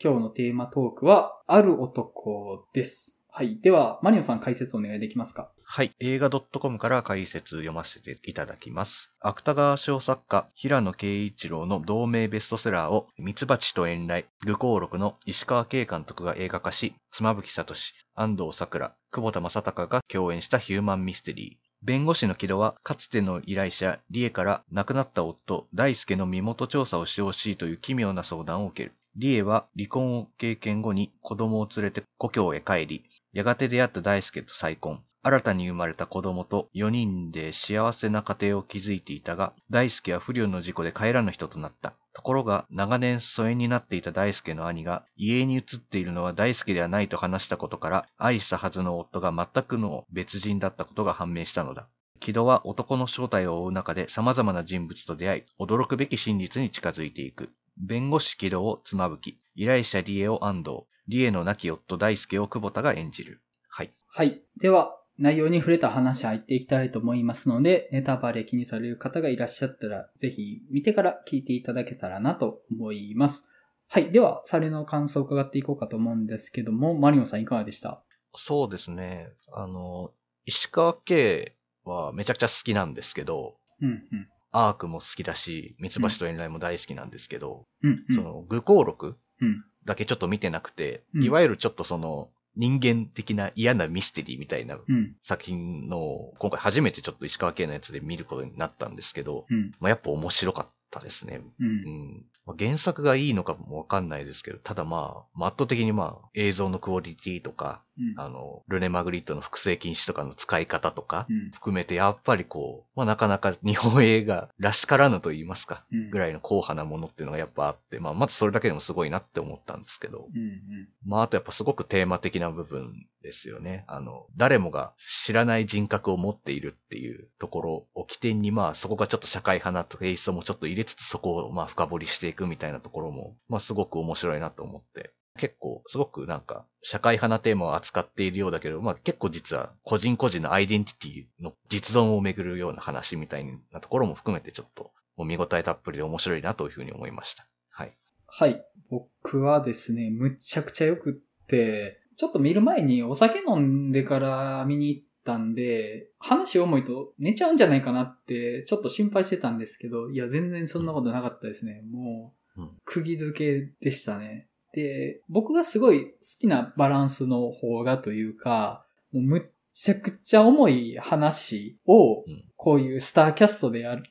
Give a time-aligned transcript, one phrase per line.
[0.00, 3.20] 今日のテーマトークは、ある男です。
[3.28, 3.58] はい。
[3.60, 5.50] では、マリオさん解説お願いできますか？
[5.64, 5.92] はい。
[5.98, 9.12] 映画 .com から解説読ませていただきます。
[9.18, 17.74] 芥川賞作家、平野啓一郎の同名ベストセラーを、ミツバチと遠来、愚行録の石川慶監督が映画化し、妻夫木聡、
[18.14, 21.68] 安藤桜、久保田正孝が共演したヒューマンミステリー。
[21.82, 28.94] 弁護士の木戸は、かつての依頼者、理恵から亡くなった夫、大輔の身元調査をしてほしいという奇妙な相談を受ける。
[29.16, 35.02] 理恵は離婚を経験後に子供を連れて故郷へ帰り、やがて出会った大輔と再婚。
[35.20, 41.94] 新たに生まれた子供と4人で幸せな家庭を築いていたが、大輔は不慮の事故で帰らぬ人となった。
[42.12, 51.88] ところが、長年疎遠になっていた大輔の兄が、家に移っているのは大輔ではないと話したことから、愛したはずの夫が全くの別人だったことが判明したのだ。
[52.20, 57.50] 木戸は男の正体を追う中で様々な人物と出会い、驚くべき真実に近づいていく。
[57.80, 63.40] 弁護士木戸を妻夫木、依頼者理恵を安藤、理恵の亡き夫大輔を久保田が演じる。
[63.68, 63.92] はい。
[64.08, 64.42] はい。
[64.58, 73.48] では、内容に触れた話入っていきたいと思いますので、ネタバレ気にされる方がいらっしゃったら、ぜひ見てから聞いていただけたらなと思います。
[73.88, 74.12] はい。
[74.12, 78.04] では、サレの感想を伺っていこうかと思うんですけども、マリオンさんいかがでした？
[78.36, 79.30] そうですね。
[79.52, 80.12] あの、
[80.44, 84.28] 石川慶はめちゃくちゃ好きなんですけど、うん、うん。
[84.50, 88.14] アークも好きだし、三つ橋と遠来も大好きなんですけど、うん、うん。
[88.14, 89.64] その、愚行録うん。
[89.84, 95.16] だけちょっと見てなくて、うんいわゆるちょっとその、人間的な嫌なミステリーみたいなうん。
[95.22, 99.72] 作品の、今回初めてちょっと石川慶のやつで見ることになったんですけど、うん。
[99.80, 101.40] まあ、やっぱ面白かったですね。
[101.60, 101.64] う。
[101.64, 102.24] うんん。
[102.48, 108.14] まあ原作がいいのかもわかんないですけど、ただまあ、圧倒的にまあ、映像のクオリティとか、うん。
[108.16, 111.50] あの、ルネ・マグリットの複製禁止とかの使い方とか、うん。
[111.50, 116.10] 含めてやっぱりこう、まあなかなか日本映画らしからぬと言いますか、うん。
[116.10, 120.40] ぐらいの硬派なものっていうのがやっぱあって、まあまずそれだけでもすごいなって思ったんですけど、うん。
[120.40, 120.88] うん。
[121.04, 123.84] まああとやっぱすごくテーマ的な部分ですよね。
[123.88, 147.46] あの、誰もが知らない人格を持っているっていうところを起点にまあそこがちょっと社会派なテイストもちょっと入れつつそこをまあ深掘りしていくみたいなところも、まあすごく面白いなと思って、結構、すごくなんか、社会派なテーマを扱っているようだけど、まあ結構実は個人個人のアイデンティティの実存をめぐるような話みたいなところも含めてちょっと、もう見応えたっぷりで面白いなというふうに思いました。
[147.70, 147.96] はい。
[148.26, 148.64] はい。
[148.90, 161.82] 僕はですね、むちゃくちゃよくって、ちょっと見る前にお酒飲んでから見に行ったんで、話重いと寝ちゃうんじゃないかなって、ちょっと心配してたんですけど、いや、全然そんなことなかったですね。
[161.88, 164.48] もううん、釘付けでしたね。
[164.72, 169.42] で、僕がすごい好きなバランスの方がというか、もうむっ
[169.72, 174.10] ちゃくちゃ重い話をうん、こういうスターキャストでやって、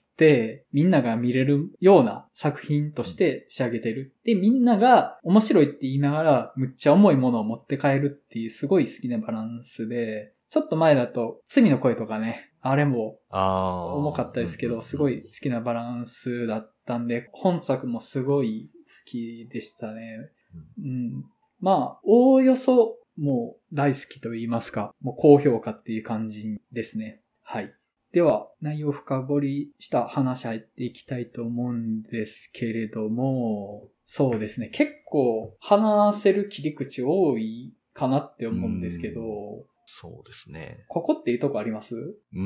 [0.72, 4.16] みんなが見れるような作品として仕上げてる。
[4.24, 13.20] で、みんなが面白いって言いながら、むっちゃ重いものを持って帰るっていうすごい好きなバランスで、ちょっと前だと、罪の声とかね、あれも。
[13.30, 20.32] 重かったですけど、すごい好きなバランスだったんで、本作もすごい好きでしたね。
[20.80, 21.26] うん。
[21.60, 27.22] まあ、おおよそ、もう大好きと言いますか、もう高評価っていう感じですね。
[27.42, 27.74] はい。
[28.14, 34.70] では、内容を深掘りした話入っていきたいと思うんですけれども、そうですね。
[34.70, 40.86] 結構話せる切り口多いかなって思うんですけど、そうですね。
[40.90, 41.96] ここっていうとこあります？
[41.96, 42.42] うー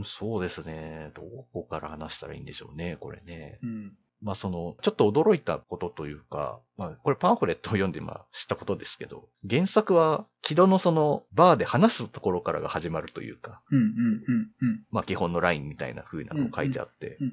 [0.00, 1.10] ん、そうですね。
[1.14, 1.22] ど
[1.52, 3.58] こから話したらいいんでしょうね、これね。
[3.62, 3.92] うん。
[4.20, 14.84] まあその、ちょっと驚いたことというか、まあこれパンフレットを読んでまあ知ったことですけど、原作は木戸のそのバーで話すところからが始まるというか、うんうんうんうん。
[14.90, 17.32] まあ基本のラインみたいな風なのを書いてあって、うんうん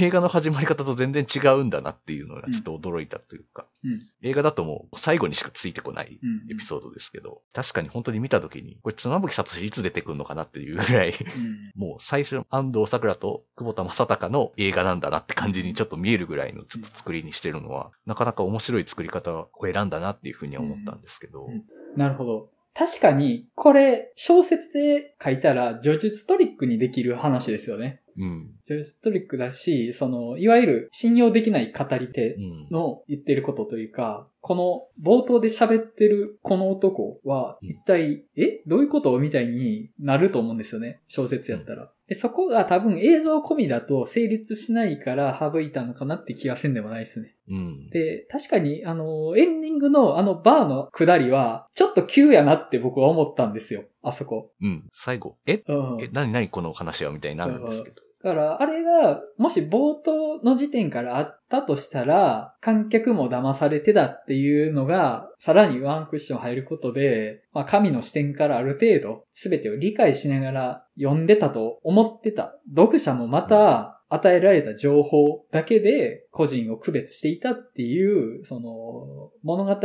[0.00, 4.00] 映画の始まり方と全然違うんだなっていうのがちょっと驚いたというか、うん。
[4.22, 11.72] 映画だともう最後にしかついてこないうんエピソードですけど、確かに本当に見た時に、これ妻夫木聡いつ出てくるのかなっていうぐらい、うん。
[11.74, 21.64] もう最初の安藤桜と久保田正孝の映画なんだなって感じにちょっと見えるぐらいのちょっと作りにしてるのは、なかなか面白い作り方を選んだなっていうふうには思ったんですけど、うん
[21.96, 22.50] なるほど。
[22.76, 28.00] 確かに、これ、小説で書いたら、叙述トリックにできる話ですよね。
[28.18, 28.50] うん。
[28.64, 32.68] 叙述トリックだし、その、いわゆる信用できない語り手うん。
[32.72, 38.60] の言ってることというか、この冒頭で喋ってるこの男はうん一体、え？
[38.66, 39.16] どういうこと？
[39.18, 41.00] みたいになると思うんですよね。
[41.06, 41.92] 小説やったら。
[42.06, 47.34] でそこが多分映像込みだと成立しないから省いたのかなって気がせんでもないですね。
[47.48, 47.90] うん。
[47.90, 53.84] で、確かに、あの、エンディングのあのバーの下りは、ちょっと急やなって僕は思ったんですよ。
[54.02, 54.50] あそこ。
[54.60, 54.88] うん。
[54.92, 55.62] 最後、え？
[55.66, 56.02] うん。
[56.02, 57.10] え、何何この話は？
[57.10, 58.02] みたいになるんですけど。
[58.24, 72.56] だから、あれが、もし冒頭の時点からあったとしたら、観客も騙されてたっていうのが、さらにワンクッション入ることで、まあ、神の視点からある程度、すべてを理解しながら読んでたと思ってた。
[72.74, 79.80] 読者もまた、与えられた情報だけで個人を区別していたっていう、その物語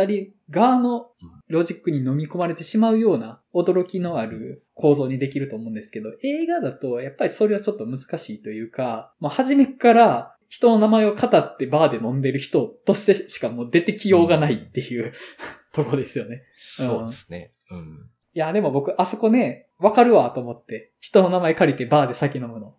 [0.49, 1.07] 側の
[1.47, 15.13] ロジックに飲み込まれてしまうような驚きのある構造にできると思うんですけど、映画だとやっぱりそれはちょっと難しいというか、まあ初めっから人の名前を語ってバーで飲んでる人としてしかもう出てきようがないっていう、
[15.71, 16.43] とこですよね。
[16.57, 17.51] そうですね。
[17.71, 18.09] うん。
[18.33, 22.75] いや、でも僕、あそこね、わかるわと思って、人の名前借りてバーで酒飲むの。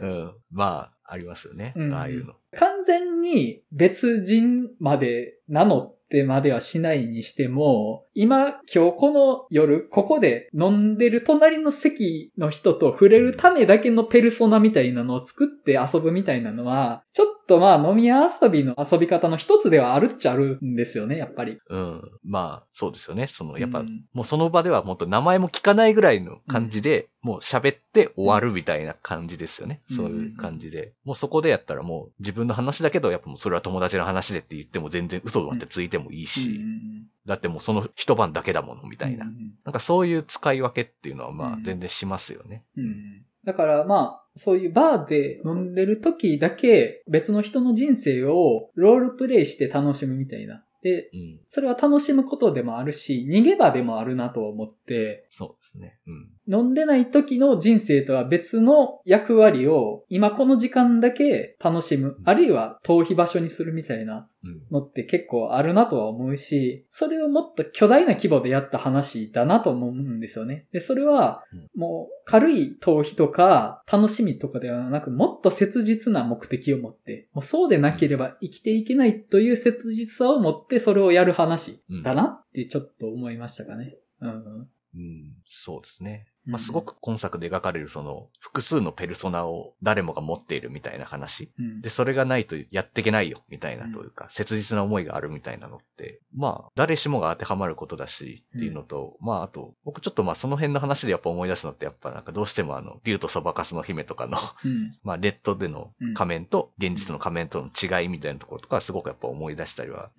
[0.00, 0.32] うん。
[0.50, 1.72] まあ、ありますよね。
[1.76, 2.34] うんああいうの。
[2.56, 21.58] 完全に別人まで名乗ってまではしないにしても、今、今日この夜、ここで飲んでる隣の席の人と触れるためだけのペルソナみたいなのを作って遊ぶみたいなのは、ちょっとまあ飲み屋遊びの遊び方の一つではあるっちゃあるんですよね、やっぱり。
[21.68, 22.02] うん。
[22.24, 23.26] まあ、そうですよね。
[23.26, 29.80] その、やっぱ、うんもうその場ではもっと名前も聞かないぐらいの感じで、もう喋って終わるみたいな感じですよね。
[29.90, 30.92] うんそういう感じで。
[31.04, 39.26] もうそこでやったらもう自分の話だけど、やっぱもうそれは友達の話でって言っても全然嘘だってついてもいいし、うんだってもうその一晩だけだものみたいな。
[39.26, 42.64] うんなんかそういう使い分けっていうのはまうんあ全然しますよね。
[42.76, 50.62] うんだからまあ、そういうバーで飲んでる時だけ別の人の人生をロールプレイして楽しむみたいな。
[50.82, 51.40] で、うん。
[51.48, 55.98] それは楽しむことでもあるし、逃げ場でもあるなと思って、そうですね。
[56.06, 56.28] うん。
[56.48, 64.62] 飲んでない時の人生とは別の役割を今この時間だけ楽しむ、あるいは逃避場所にするみたいなうん。
[64.70, 70.66] のって結構あるなとは思うし、それをもっと巨大な規模でやった話だなと思うんですよね。
[70.72, 83.96] で、それはうんもう軽い逃避とか楽しみとかではなく、もっと切実な目的を持って、もうそうでなければ生きていけないという切実さを持ってそれをやる話だなってちょっと思いましたかね。
[84.20, 84.30] うん。
[84.30, 85.34] うん。
[85.44, 86.26] そうですね。
[86.46, 91.50] うんまあ、すごく今作で描かれるその複数のペルソナを誰もが持っているみたいな話。
[91.58, 104.96] うんで、それがないとやっていけないよ、みたいなうんというか、切実な思いがあるみたいなのって、まあ、誰しもが当てはまることだし、っていうのと、まあ、あと、僕ちょっとまあ、その辺の話でやっぱ思い出すのって、やっぱなんかどうしてもあの、竜とそばかすの姫とかの、うん。
[105.02, 110.10] まあ、レッドでの仮面と、現実の仮面との違いみたいなところとか、すごくやっぱ思い出したりは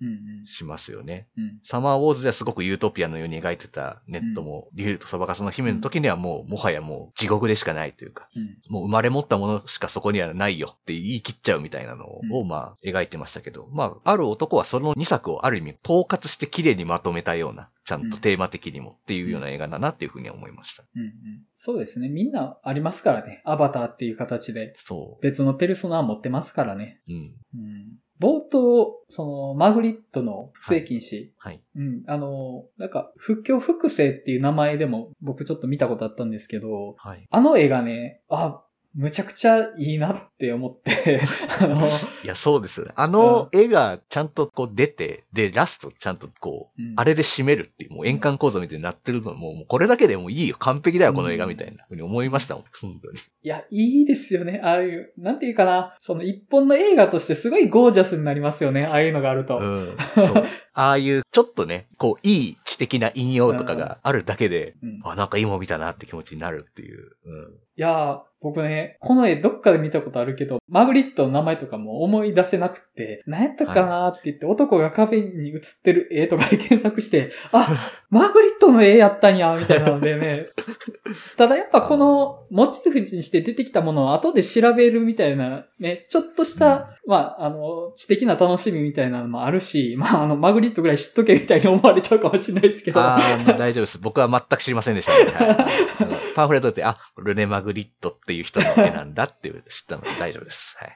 [0.46, 1.28] しますよね。
[1.36, 1.60] うん。
[1.64, 8.58] サマーウォーズではすごくユートピアのように描いてたネットも、竜とそばかすの姫の時にはもう、もはやもう地獄でしかないというか、うん。
[8.68, 20.84] もう生まれ持ったものしかそこにはないよって言い切っちゃうみたいなのを、うんまあ描いてましたけど、まあある男はその2作をある意味統括して綺麗にまとめたような、ちゃんとテーマ的にもっていうような映画だなっていうふうには思いました。
[20.94, 21.10] うんうん。
[21.52, 22.08] そうですね。
[22.08, 23.42] みんなありますからね。
[23.44, 27.00] アバターっていう形でそ別のペルソナを持ってますからね。
[27.08, 27.12] う。
[27.12, 27.18] うん。
[27.18, 27.98] うん。
[28.20, 31.30] 冒頭、その、マグリットの不正禁止。
[31.38, 31.62] はい。
[31.76, 32.02] うん。
[32.06, 37.26] あの、なんか、不況複製っていう名前でも僕ちょっと見たことあったんですけど、はい。
[37.30, 38.62] あの絵がね、あ、
[38.98, 41.20] むちゃくちゃいいなって思って、
[41.62, 42.92] あの、いや、そうですよね。
[42.96, 50.56] あの絵がちゃんとこう出て、で、ラストちゃんとこう、うんあれで締めるっていう、もう円環構造みたいになってるのも、もうこれだけでもういいよ。
[50.58, 52.64] 完璧だよ、この映画みたいなふうに思いましたもん。
[52.80, 53.18] 本当に。
[53.18, 54.60] いや、いいですよね。
[54.64, 58.84] ああいう、なんていうかな、その一本の映画としてすごいゴージャスになりますよね。
[58.84, 59.58] ああいうのがあると。
[59.58, 59.96] うん。
[59.96, 60.44] そう。
[60.74, 67.12] ああいう、ちょっとね、こう、いい知的な引用とかがあるだけで、うんあ、なんかいいもん見たなって気持ちになるっていう。
[67.26, 67.54] うん。
[67.76, 80.46] いやー、僕ね、この絵どっかで見たことあるけど、マグリットの名前とかも思い出せなくて、何やったかなーって言って、男が壁に写ってる絵とかで検索して、あ、マグリットの絵やったんや、みたいなのでね。
[81.36, 93.00] ただやっぱこのモチーフにして出てきたものを後で調べるみたいな、ね、ちょっとした、まあ、あの、知的な楽しみみたいなのもあるし、 まあ、あの、マグリットぐらい知っとけみたいに思われちゃうかもしれないですけど。
[93.00, 93.98] ああ、大丈夫です。
[93.98, 95.56] 僕は全く知りませんでした、ねはい
[96.38, 100.76] パンフレットで、あ、ルネ・マグリットっていう人の絵なんだっていう知ったので大丈夫です。
[100.78, 100.90] はい。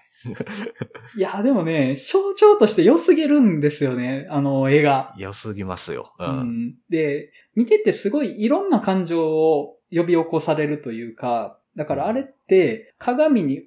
[1.16, 5.14] いや、でもね、象徴として良すぎるんですよね、あの絵が。
[5.16, 6.12] 良すぎますよ。
[6.18, 6.24] う。
[6.24, 6.74] うんん。
[6.88, 13.64] で、見ててすごいいろんな感情を呼び起こされるというか、だからあれって鏡に映っ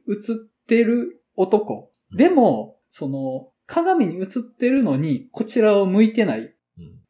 [0.67, 1.91] てる男。
[2.15, 6.39] でも、その、鏡に映ってるのにこちらを向いてない。
[6.39, 6.55] うん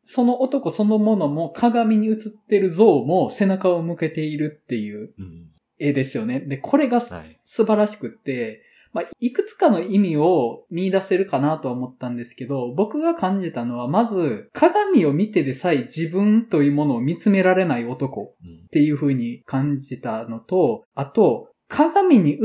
[0.07, 2.15] その男そのものも鏡に映っ
[2.47, 5.51] てる像も背中を向けているっていううん。
[5.79, 6.39] 絵ですよね。
[6.39, 7.39] で、これがすはい。
[7.43, 8.61] 素晴らしくって、
[8.95, 22.39] まあ、いくつかの意味を見出せるかなとは思ったんですけど、僕が感じたのは、まず、鏡を見てでさえ自分というものを見つめられない男うんっていう風に感じたのと、あと、鏡に映っ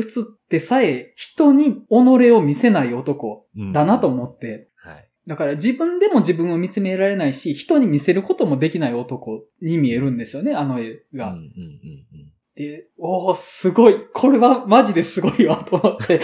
[0.49, 5.09] てさえ人に己を見せない男うんだなと思って、はい。
[5.29, 11.31] だから自分でも自分を見つめられないし、人に見せることもできない男に見えるんですよね、あの絵が。
[11.31, 12.33] うんうんうんうん。
[12.61, 13.95] で、おー、すごい。
[14.13, 16.21] これはマジですごいわ、と思って。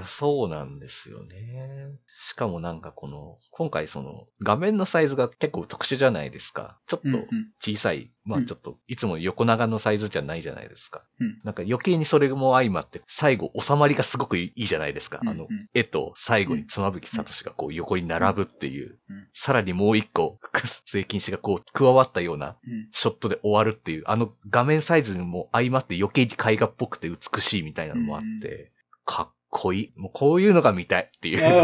[0.00, 1.90] いや、そうなんですよね。
[2.22, 6.78] しかもなんかこの、今回その、画面のサイズが結構特殊じゃないですか。
[6.86, 7.26] ちょっとうんうん
[7.60, 8.10] 小さい。
[8.24, 11.02] まうんあちょっと、いつも横長のサイズじゃないじゃないですか。
[11.18, 15.20] うんなんか余計にそれも相まって、最後収まりがすごくいいじゃないですか。
[15.22, 19.28] あのうんうん、絵と最後に妻夫木聡がこう横に並ぶっていううん。
[19.34, 20.38] さらにもう一個、
[20.86, 28.72] 末禁止がこう加わったようなうんショットで終わるっていう、あの画面サイズにも相まって余計に絵画っぽくて美しいみたいなのもあって、
[29.04, 29.92] かっこいい。
[29.96, 31.62] もうこういうのが見たいっていう。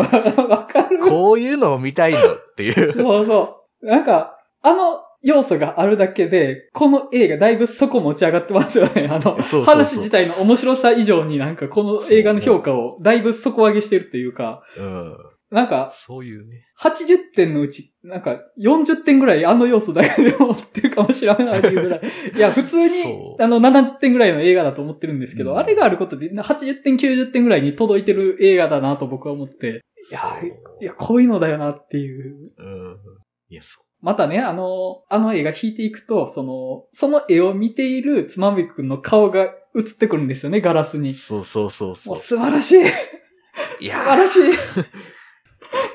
[0.48, 0.98] わかる。
[0.98, 2.92] こういうのを見たいのっていう。
[2.92, 3.86] そうそう。
[3.86, 9.08] なんか、あの要素があるだけで、この映画だいぶそこ持ち上がってますよね。
[9.10, 15.16] あの、話自体の面白さ以上になんかこの映画の評価をだいぶ底上げしてるっていうか、うん。
[15.56, 16.66] なんか、そういうね。
[16.78, 22.00] 80点のうち、なんか40点ぐらいあの要素だけで持ってるかもしれないっていうぐらい。
[22.36, 30.20] いや、普通にあの、70点ぐらいの映画だと思ってるんですけど、うんあれがあることで80点、90点ぐらいに届いてる映画だなと僕は思って、いや、
[30.82, 32.52] いや、こういうのだよなっていう。
[32.58, 32.96] うん。
[33.48, 39.44] いや、そまたね、あの、あの映画引いていくと、その、その絵を見ているつまみくんの顔が
[39.74, 41.00] 映ってくるんですよね、ガラスう。
[41.00, 41.14] に。
[41.14, 42.22] そうそうそうそうもう。
[42.22, 42.80] 素晴らしい。
[42.82, 44.42] い素や晴らしい。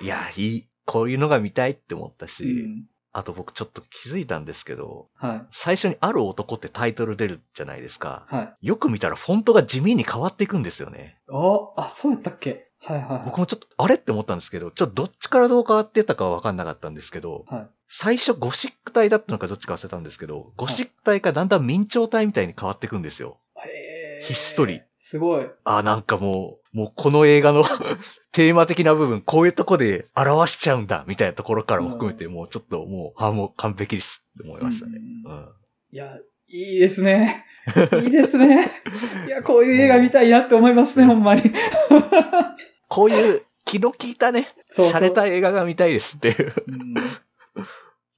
[0.01, 0.67] いや、いい。
[0.85, 5.47] こういうのが見たいって思ったし、うんあと僕ちょっと気づいたんですけど、はい。
[5.51, 8.25] 最初にある男ってタイトル出るじゃないですか。
[8.29, 8.67] はい。
[8.67, 11.17] よく見たらフォントが地味に変わっていくんですよね。
[11.29, 12.69] あ、あ、そうやったっけ？
[12.79, 13.21] はいはいはい。
[13.25, 17.69] 僕もちょっと、あれって思ったんですけど、ちょっとどっちからどう変わってたかは分かんなかったんですけど、はい。
[17.89, 23.39] 最初ゴシック体だったのかどっちか忘れたんですけど、ゴシック体からだんだん明朝体みたいに変わっていくんですよ。
[23.57, 24.83] へーひっそり。
[25.03, 25.49] すごい。
[25.63, 27.63] あ、なんかもう、もうこの映画の
[28.31, 34.99] テーマ的な部分、こういうとこで表しちゃうんだ、みたいなところからも含めて、もうちょっともう、あ、もう完璧ですって思いましたね。
[35.25, 35.49] うんうん。
[35.91, 37.45] いや、いいですね。
[38.03, 38.69] いいですね。
[39.25, 41.41] いや、こういう映画見たいなって思いますね、ほんまに。
[42.87, 46.53] こういう気の利いたね、そうそう洒落た映画が見たいですっていう。
[46.67, 46.93] うん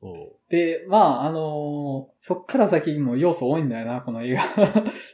[0.01, 4.41] そで、まあ、あのーそっから先にも要素多いんだよな、この映画。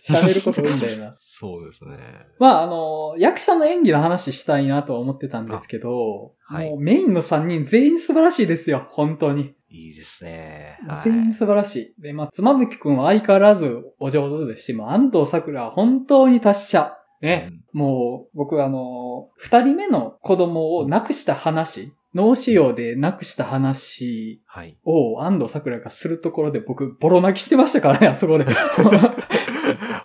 [0.04, 1.18] 喋ること多いんだよなう。。
[1.40, 1.98] そうですね。
[2.38, 9.56] まあ、あのー役者の演技の話したいなとは思ってたんですけど、あはいもうメインの3人全員素晴らしいですよ、本当に。
[9.70, 10.80] いいですね。
[10.86, 12.02] はい全員素晴らしい。
[12.02, 16.94] で、まあ、妻夫木くんは相変わらずお上手ですし、もう安藤桜は本当に達者。
[17.22, 17.52] ね。
[17.74, 24.78] もう、僕あの、二人目の子供を亡くした話、脳腫瘍で亡くした話はい。
[24.84, 28.46] を安藤桜がするところで僕、ボロ泣きしてましたからね、 あそこで。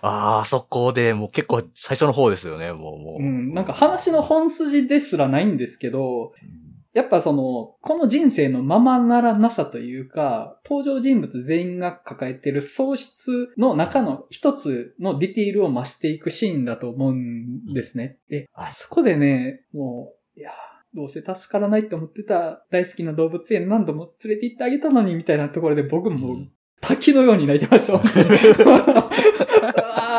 [0.01, 2.99] あーあそこでもう結構最初の方ですよね、もう。
[2.99, 18.17] もううん、なんか話の本筋ですらないんですけど、うんやっぱその、この人生のままならなさというか、登場人物全員が抱えてる喪失の中の一つのディティールを増していくシーンだと思うんですね。
[18.29, 20.51] で、あそこでね、もう、いや、
[20.95, 26.47] どうせ助からないって思ってた大好きな動物園何度も連れて行ってあげたのにみたいなところで僕もう
[26.81, 28.25] 滝のように泣いてました、本当に。
[28.27, 28.35] うわ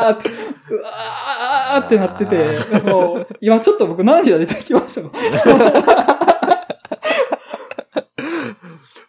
[0.09, 0.29] ーって、
[0.69, 5.11] うわーってなってて、もう、今ちょっと僕涙出てきましたもん。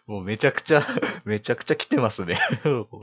[0.07, 0.83] もうめちゃくちゃ、
[1.25, 2.39] めちゃくちゃ来てますね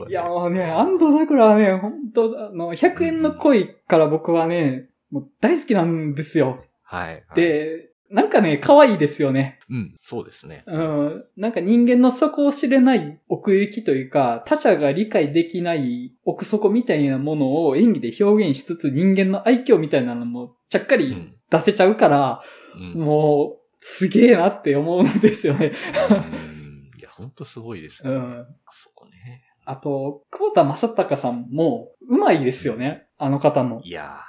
[0.09, 6.59] いや、もうね、安藤桜はね、本当あの、100円の恋から僕はね、もう大好きなんですよ。
[6.83, 7.13] はい。
[7.13, 9.59] はい、で、なんかね、可愛いですよね。
[9.69, 10.63] うん、そうですね。
[10.65, 11.25] うん。
[11.35, 21.33] なんか人間の底を知れない奥行きというか、他者が理解できない奥底みたいなものを演技で表現しつつ人間の愛嬌みたいなのもちゃっかりうん。
[21.49, 22.41] 出せちゃうから、
[22.75, 23.01] うん。
[23.01, 25.71] もう、すげえなって思うんですよね。
[26.09, 28.11] うんいや、ほんとすごいですね。
[28.11, 28.41] うん。
[28.41, 29.43] あそこね。
[29.63, 33.07] あと、久保田正孝さんも、うまいですよね。
[33.17, 33.81] あの方も。
[33.83, 34.21] いや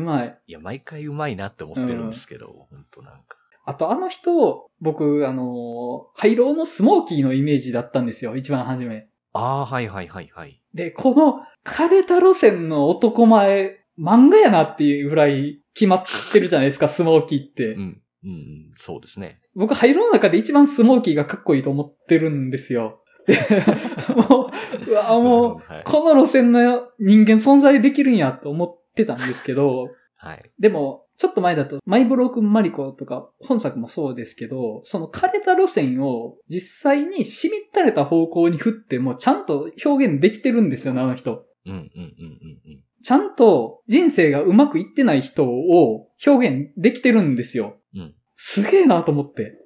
[0.00, 0.26] うまい。
[0.28, 3.36] ー、いや、毎回うまいなって思ってるんですけど、ほんとなんか。
[3.64, 8.36] あと、あの人、僕、あの、廃炉のスモーキーのイメージだったんですよ。
[8.36, 9.08] 一番初め。
[9.32, 10.60] ああ、はいはいはいはい。
[10.74, 17.74] で、この、枯れた路線の男前、漫画やなっていうぐらい決まってるじゃないですか、 スモーキーって。
[17.74, 19.40] うん、うん、うん、そうですね。
[19.54, 23.02] 僕、廃炉の中で一番スモーキーがかっこいいと思ってるんですよ。
[23.26, 23.36] で、
[24.16, 25.82] もう、うわ、もう、はい。
[25.84, 30.50] この路線の人間存在できるんやと思ってたんですけど、はい。
[30.58, 41.46] でも、ちょっと前だと、マイブロークンマリコとか、本作もそうですけど、その枯れた路線を実際にしみったれた方向に振ってもちゃんと表現できてるんですよね、あの人。
[41.66, 42.84] うんうんうんうんうん。
[43.02, 47.78] ちゃんと人生がうまくいってない人を表現できてるんですよ。
[47.94, 49.58] うんすげえなと思って。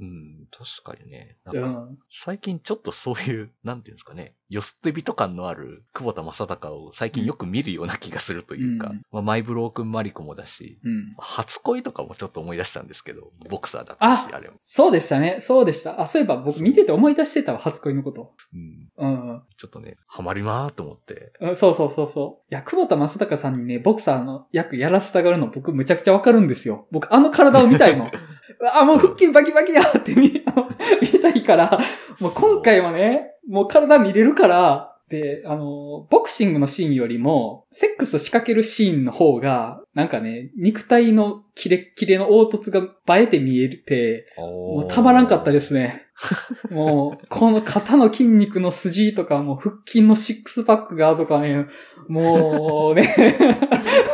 [0.00, 1.38] うん、確かにね。
[1.44, 1.98] なんかうん。
[2.10, 11.14] 最近ちょっとそういう、なんていうんですかね、よすって人感のある久保田正孝を最近よく見るような気がするというか、うんまあ、マイブロークンマリコもだし、うん。
[11.18, 14.56] 初恋とかもちょっと思い出したんですけど、ボクサーだったし、あれも。
[14.58, 15.36] そうでしたね。
[15.38, 16.00] そうでした。
[16.00, 18.32] あ、そういえば僕見てて思い出してたわ、初恋のこと。
[18.52, 19.42] うん、うん。
[19.56, 21.32] ちょっとね、ハマるなーと思って。
[21.40, 22.52] うんそうそうそうそう。
[22.52, 26.88] いや、久保田正孝さんにね、ボクサーの役やらせたがるの僕むちゃくちゃわかるんですよ。
[26.90, 28.10] 僕あの体を見たいの。
[28.60, 31.78] うわ、もう腹筋バキバキやって見、見たいから、
[32.20, 42.80] もう今回はね、もう体見れるから、で、あの、ボクシングのシーンよりも、セックス仕掛けるシーンの方が、なんかね、肉体のキレッキレの凹凸が
[43.18, 46.06] 映えて見えて、もうたまらんかったですすね。
[46.70, 51.66] もう、この肩の筋肉の筋とか、もう腹筋のシックスパックがとかね、
[52.06, 53.12] もうね、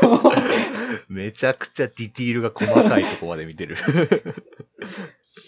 [1.10, 3.76] めちゃくちゃディティールが細かいとこまで見てる。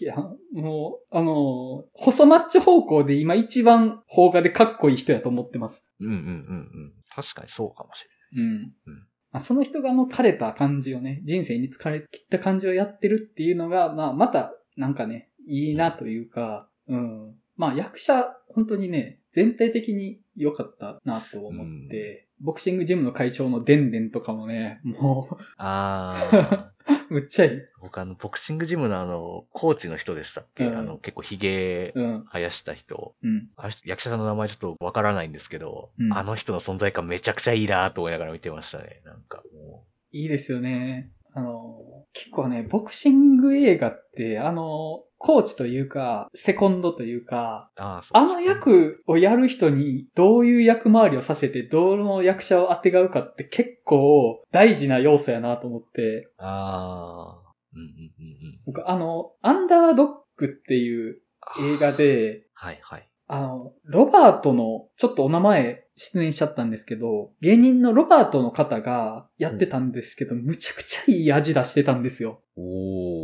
[0.00, 0.16] いや、
[0.52, 5.86] もう、あの、細マッチ方向で今一番邦画でかっこいい人やと思ってます。
[6.00, 6.92] うんうんうんうん。
[7.14, 8.04] 確かにそうかもし
[8.36, 8.50] れうん。
[8.86, 17.34] うんまあ、その人があの枯れた感じをね、人生に疲れ切った感じをやってるっていうのが、まあまた、なんかね、いいなというか、うん。
[17.56, 25.46] まあ役者、本当にね、全体的に良かったなと思って、ボクシングジムの会長のデンデンとかもね、もない。
[25.58, 26.56] あー。
[26.56, 26.64] う、
[27.10, 27.60] むっちゃいい。
[27.80, 32.24] 僕あの、ボクシングジムのあの、コーチの人でしたっけ、うんあの、結構ヒゲうん。
[32.32, 33.14] 生やした人。
[33.22, 33.48] うん。
[33.56, 39.02] あ役者さんの名前ちょっとわからないんですけど、うんあの人の存在感めちゃくちゃいいなと思いながら見てましたね。
[39.04, 41.12] なんかもいいですよね。
[41.34, 41.78] あの、
[42.12, 57.48] 結構ね、ボクシング映画って、あの、コーチというか、セコンドというか、う、あの役をやる人にどういう役回りをさせて、どの役者を当てがうかって結構大事な要素やなと思って、ああ。
[57.74, 58.60] うんうんうんうん。
[58.66, 61.20] 僕あの、アンダードッグっていう
[61.60, 63.08] 映画で、はいはい。
[63.28, 72.40] あの、ロバートの、ちょっとお名前出演しちゃったんですけど、芸人のロバートの方がやってたんですけど、むちゃくちゃいい味出してたんですよ。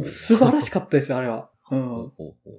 [0.04, 1.48] 素晴らしかったです、あれは。
[1.70, 2.12] うん。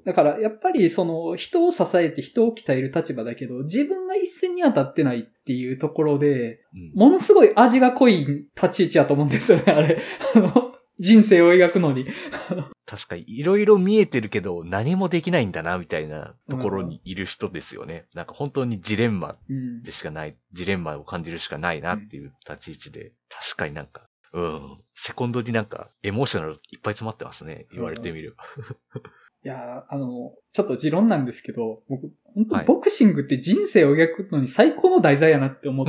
[0.03, 9.99] だから、やっぱり、その、人を支えて人を鍛える立場だけど、自分が一線に当たってないっていうところで、うんものすごい味が濃い立ち位置やと思うんですよね、あれ。
[10.35, 12.05] あの、人生を描くのに。
[12.85, 18.05] 確かに、いろいろ見えてるけど、何もできないんだな、みたいなところにいる人ですよね。
[18.13, 19.81] なんか本当にジレンマうん。
[19.83, 27.67] でしかない、ジレンマを感じるしかないなっていう立ち位置で、確かになんか、うん、セコンドになんか、エモーショナルいっぱい詰まってますね。
[27.71, 28.43] 言われてみれば。
[29.45, 35.87] いやー、あの、ちょっと持論なんですけど、僕、本当はいボクシングって人生を描くのに最高の題材やなって思っ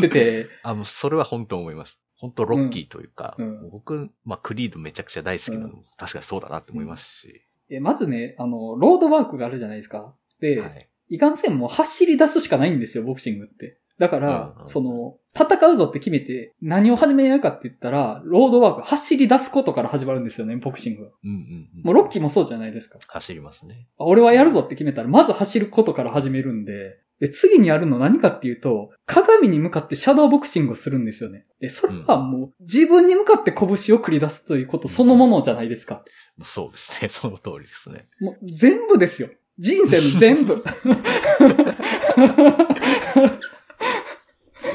[0.00, 2.00] てて、 あ、もうそれは本当思います。
[2.18, 7.42] 本当ロッキーというか、うんうん僕、まあ、クリードめちゃくちゃ大好きなのも、うん確かにそうだなって思いますし。
[7.70, 10.14] えまずね、あの、ロードワークがあるじゃないですか。
[10.40, 10.88] で、はい。
[11.08, 13.78] いかんせんもう走り出すしかないんですよ、ボクシングって。
[13.98, 21.10] だから、うんうんその、戦うぞって決めて何を始めるかって言ったら、ロードワーク、走り出すことから始まるんですよね、ボクシングは。
[21.22, 21.82] うんうんうん。
[21.84, 22.98] もうロッキーもそうじゃないですか。
[23.06, 23.88] 走りますね。
[23.98, 31.46] あ俺はやるぞって決めたら、まず走ることから始めるんで、で、次にやるの何かっていうと、鏡に向かってシャドーボクシングをするんですよね。
[31.60, 36.04] で、それはもう、自分に向かって拳を繰り出すということそのものじゃないですか。
[36.44, 37.08] そうですね。
[37.08, 38.08] その通りですね。
[38.20, 39.28] もう、全部ですよ。
[39.58, 40.62] 人生の全部。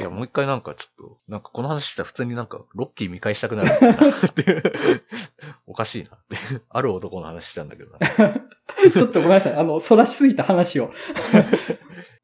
[0.00, 3.76] いや、もう一回なんかちょっと、なんかこの話したら普通になんか、ロッキー見返したくなるな。
[5.66, 6.36] おかしいなって。
[6.68, 7.98] ある男の話したんだけどな。
[8.90, 9.54] ちょっとごめんなさい。
[9.54, 10.90] あの、反らしすぎた話を。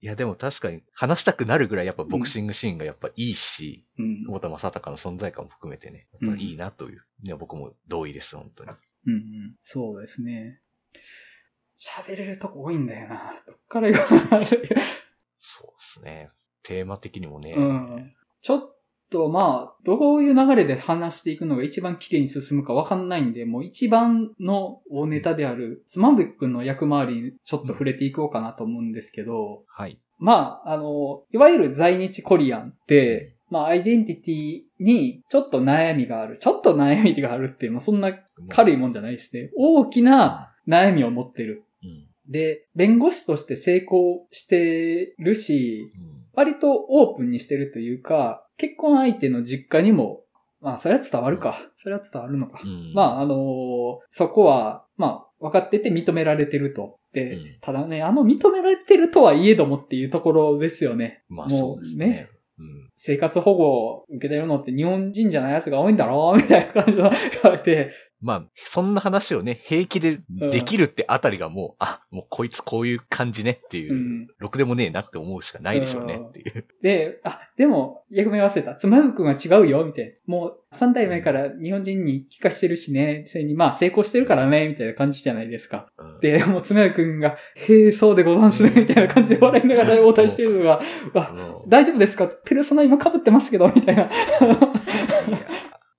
[0.00, 4.24] いや、でも確かに話したくなるぐらいやっぱボクシングシーンがやっぱいいし、うん。
[4.26, 7.04] 久保田正孝の存在感も含めてね、やっぱいいなという。
[7.24, 8.70] いや、僕も同意です、本当に。
[8.70, 9.56] うんうん。
[9.60, 10.60] そうですね。
[11.76, 13.34] 喋れるとこ多いんだよな。
[13.46, 14.64] どっから言わないそうで
[15.80, 16.30] すね。
[16.62, 17.54] テーマ的にもね。
[17.56, 18.14] うん。
[18.42, 18.77] ちょっ
[19.10, 29.98] とまあ、どういう流れで話していくのが一番綺麗に進むかわかんないんで、もう一番の大ネタである、つまぶくんの役回りにちょっと触れていこうかなと思うんですけど、はい。
[30.18, 36.36] まあ、あの、いわゆる在日コリアンって、まあ、アイデンティティにちょっと悩みがある。
[36.36, 38.12] ちょっと悩みがあるっていう、まあ、そんな
[38.48, 39.50] 軽いもんじゃないですね。
[39.56, 41.64] 大きな悩みを持ってる。
[41.82, 42.06] うん。
[42.30, 46.18] で、弁護士として成功してるし、うん。
[46.34, 50.20] 割とオープンにしてるというか、結婚相手の実家にも
[50.60, 51.56] まあ、それは伝わるか。
[51.76, 52.60] それは伝わるのか。
[52.64, 56.98] うんまあ、あのーそこは、まあ、分かってて認められてると。
[57.12, 61.22] で、うんただね、あの認められてるとはいえどもっていうところですよね。
[61.28, 62.28] まあもそうですね。
[62.58, 62.90] うん。
[62.96, 66.38] 生活保護を受けてるのって日本人じゃないやつが多いんだろう？
[66.38, 67.10] みたいな感じの言
[67.44, 74.26] われて、まあ、そんな話をね、平気でできるってあたりがもう、あ、もうこいつこういう感じねっていうう、ん。
[74.38, 76.64] ろくでもねえなって思うしかないでしょうねっていう。
[76.82, 78.74] で、あ、でも、逆目忘れた。
[78.74, 80.10] つまむくんは違うよ、みたいな。
[80.26, 85.90] もう、3代目から日本人に帰化してるしね、それにまあ成功してるからね、みたいな感じじゃないですか。
[85.98, 92.26] うんで、もうつまむくんが、へえ、そうでござんすね、みたいな感じで笑いながら応対してるのが、う大丈夫ですか？
[92.44, 94.08] ペルソナ今被ってますけど、みたいな。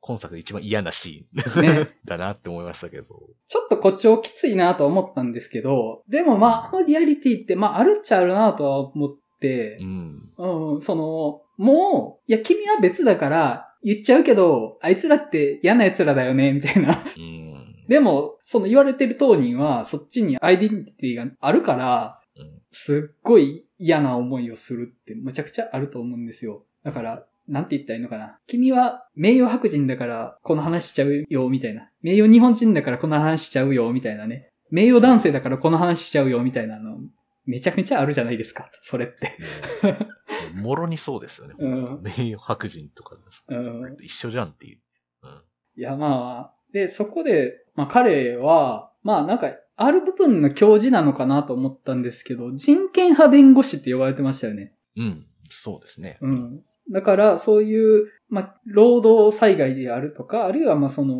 [0.10, 1.88] 今作で一番嫌なシーンね。
[2.04, 3.06] だなって思いましたけど。
[3.48, 10.32] ちょっとこっちをきついなとは思ったんですけど、でもまあ、あのリアリティって、まあ、あるっちゃあるなとは思ってう、ん。
[10.36, 16.98] うん、その、もう、いや、君は別だから、言っちゃうけど、あいつらって嫌な奴らだよね、みたいな。
[17.16, 17.86] うん。
[17.88, 26.66] でも、その言われてる当人は、そっちにアイデンティティがあるから、うんすっごい嫌な思いをするってむちゃくちゃあると思うんですよ。
[26.84, 28.40] だから、なんて言ったらいいのかな。
[28.48, 31.90] 君は名誉白人だからこの話しちゃうよ、みたいな。
[32.02, 34.52] 名誉日本人だからこの話しちゃうよ、みたいなね。
[34.72, 37.00] 名誉男性だからこの話しちゃうよ、みたいなの、
[37.46, 38.70] めちゃくちゃあるじゃないですか。
[38.82, 39.34] それって。
[40.56, 41.56] もろにそうですよね。
[41.58, 42.02] うん。
[42.04, 43.98] 名誉白人とかですうん。
[44.02, 44.80] 一緒じゃんっていう。
[45.24, 45.30] うん。
[45.76, 54.76] いや、まあ、で、そこで、まあ彼は、まあなんか、ある部分の教授なのかなと思ったんですけど、人権派弁護士って呼ばれてましたよね。
[54.98, 55.26] うん。
[55.50, 56.18] そうですね。
[56.22, 56.64] うん。
[56.92, 61.16] だから、そういう、まあ、労働災害であるとか、あるいは、まあ、その、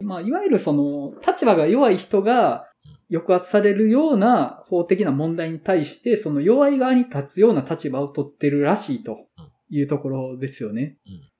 [0.00, 2.66] まあ、いわゆるその、立場が弱い人が
[3.10, 9.26] 抑圧されるような法的な問題に対して、その弱い側に立つような立場を取ってるらしいと
[9.70, 10.98] いうところですよね。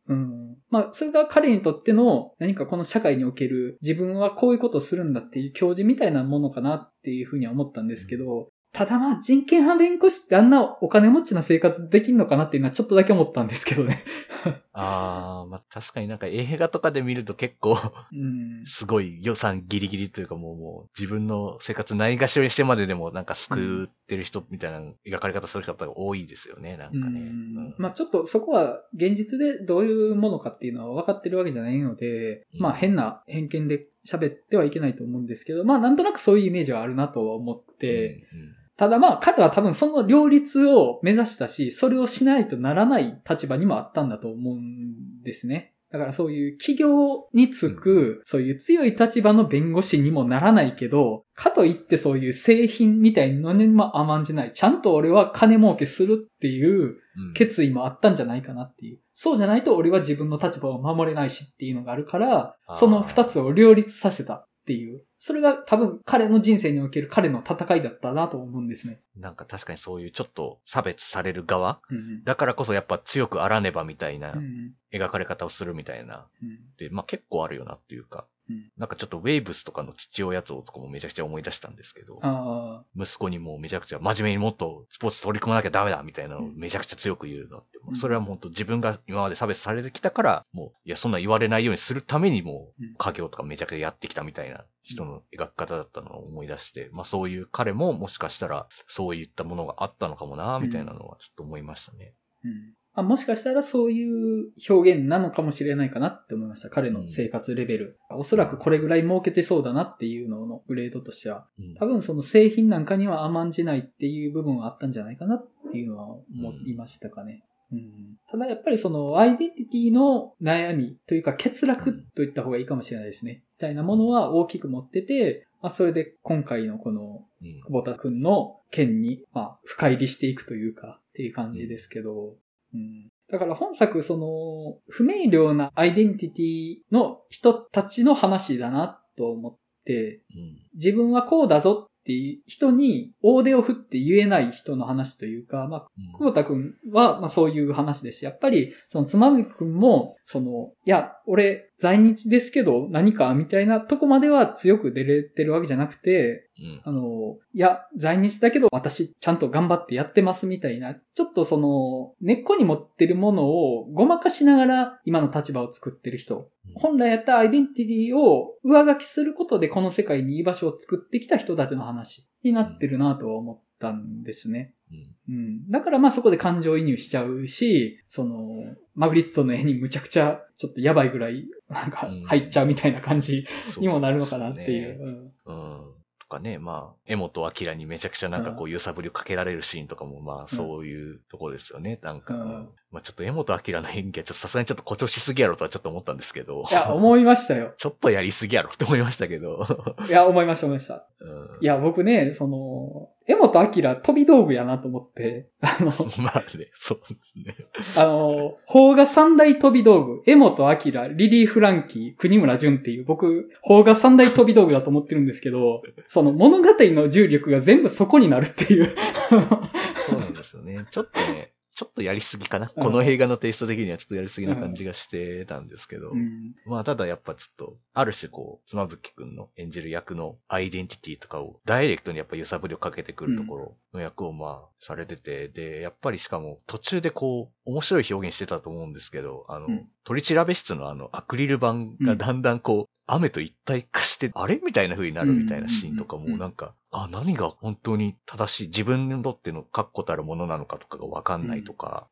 [0.09, 0.57] うん。
[0.71, 14.05] まあ、それが彼にとっての何かこの社会における自分はこういうことをするんだっていう教授みたいなものかなっていうふうには思ったんですけど、ただまあ人権派弁護士ってあんなお金持ちな生活できんのかなっていうのはちょっとだけ思ったんですけどね。
[14.75, 17.79] ああ、まあ確かになんか映画とかで見ると結構、
[18.13, 18.67] うん。
[18.67, 27.21] すごい予算ギリギリというかもうもう自分の生活ないがしろにしてまででもなんか救ってる人みたいな描かれ方する人が多いですよね、なんかね。
[27.21, 45.73] うんまあちょっとそこは現実でどういうものかっていうのは分かってるわけじゃないので、うんまあ変な偏見で喋ってはいけないと思うんですけど、まあなんとなくそういうイメージはあるなとは思って、うんただまあ彼は多分その両立を目指したし、それをしないとならない立場にもあったんだと思うんですね。
[45.91, 54.53] だからそういう企業につく、そういう強い立場の弁護士にもならないけど、かといってそういう製品みたいなのにも甘んじない。
[54.53, 59.01] ちゃんと俺は金儲けするっていううん決意もあったんじゃないかなっていう。
[59.15, 65.06] そうじゃないと俺は自分の立場を守れないしっていうのがあるからその二つを両立させたっていう。
[65.19, 69.01] それが多分彼の人生における彼の戦いだったなと思うんですね。
[69.17, 76.27] なんか確かにそういうちょっと差別される側うんだからこそやっぱ強くあらねばみたいなうん描かれ方をするみたいな。
[76.43, 78.27] うんで、まあ結構あるよなっていうか。
[78.49, 78.71] うん。
[78.77, 87.97] なんかちょっとウェイブスとかの父親像とかもめちゃくちゃ思い出したんですけど、あ息子にもめちゃくちゃ真面目にもっとスポーツ取り組まなきゃダメだみたいなのをめちゃくちゃ強く言うのって、うん。
[87.97, 102.15] それはもう本当自分が今まで差別されてきたから、もう、いや、そんな言われないようにするためにもうん、家業とかめちゃくちゃやってきたみたいな人の描き方だったのを思い出して、まあそういう彼ももしかしたらそういったものがあったのかもな、みたいなのはちょっと思いましたね。
[102.45, 106.71] ーうんあもしかしたらそういう表現なのかもしれないかなって思いました。
[106.71, 107.99] 彼の生活レベル。
[108.11, 111.47] おそらくこれぐらい儲けてそうだなっていうののグレードとしては。
[111.61, 116.25] うん多分その製品なんかには甘んじないっていう部分はあったんじゃないかなっていうのは思
[116.65, 117.45] いましたかね。
[117.71, 123.43] うん、ただやっぱりそのアイデンティティの悩みというか欠落と言った方がいいかもしれないですね。
[123.59, 132.37] みたいなものは大きく持ってて、まあ、それで今回のこのうん久保田くんの件に、まあ、深入りしていくというか、っていう感じですけど、
[132.77, 133.09] うん。
[133.31, 166.37] だから本作、その、不明瞭なアイデンティティの人たちの話だなと思って、うん自分はこうだぞっていう人に大手を振って言えない人の話というか、まあ、うん久保田くんは、まあそういう話ですし、やっぱり、そのつまみくんも、その、いや、俺、在日ですけど何かみたいなとこまでは強く出れてるわけじゃなくて、うんあの、いや、在日だけど私ちゃんと頑張ってやってますみたいな、ちょっとその、根っこに持ってるものをごまかしながら今の立場を作ってる人。
[166.39, 166.47] うん
[166.79, 174.75] 本来やったアイデンティティを上書きすることでこの世界に居場所を作ってきた人たちの話になってるなとは思ったんですね。
[174.91, 175.35] うん。
[175.35, 175.71] うん。
[175.71, 183.45] だからまあそこで感情移入しちゃうし、その、マグリットの絵にむちゃくちゃちょっとやばいぐらい、なんかうん入っちゃうみたいな感じ
[183.79, 184.99] にもなるのかなっていう。
[184.99, 185.97] ねうんうん。
[186.19, 192.01] とかね、まあ、江本明にめちゃくちゃなんかこう揺さぶりをかけられるシーンとかも、まあ、そういうところですよね。
[192.03, 196.65] なんか、うんまあちょっと江本明の演技はちょっとさすがにちょっと誇張しすぎやろとはちょっと思ったんですけど。
[196.71, 197.75] いや、思いましたよ。
[197.77, 199.67] ちょっとやりすぎやろって思いましたけど。
[200.09, 201.07] いや、思いました、思いました。
[201.21, 205.91] うんいや、僕ね、その、江本明飛び道具やなと思って、あの、
[206.23, 207.55] まあね、そうですね。
[207.97, 218.95] あの、邦画三大飛び道具、江本明、リリー・フランキー、国村淳っていう、僕、邦画三大飛び道具だと思ってるんですけど、その物語の重力が全部そこになるっていう。
[219.29, 220.87] そうなんですよね。
[220.91, 222.73] ちょっとね、ちょっとやりすぎかな。
[222.75, 222.83] うん。
[222.83, 226.11] この映画のテイスト的にはちょっとやりすぎな感じがしてたんですけど。
[226.11, 226.55] うん。
[226.65, 239.87] まあ、ただやっぱちょっと、ある種こう、妻夫木くんの演じる役のアイデンティティとかを、ダイレクトにやっぱ揺さぶりをかけてくるところの役をまあ、されてて、で、やっぱりしかも途中でこう、面白い表現してたと思うんですけど、あの、うん。
[240.05, 241.75] 取り調べ室のあの、アクリル板
[242.07, 244.61] がだんだんこう、雨と一体化して、あれ？
[244.65, 246.23] みたいな風になるみたいなシーンとかうん。
[246.23, 246.29] うん。
[246.29, 246.33] うん。
[246.33, 252.09] もなんか、あ、何が本当に正しい、自分にとっての確固たるものなのかとかがわかんないとか、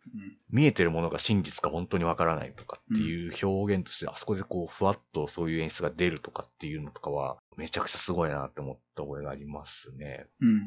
[0.50, 10.26] 見えてるものが真実か本当にわからないとかっていう表現として、あそこでこう、ふわっとそういう演出が出るとかっていうのとかは、めちゃくちゃすごいなって思った覚えがありますね。
[10.40, 10.60] うんうん。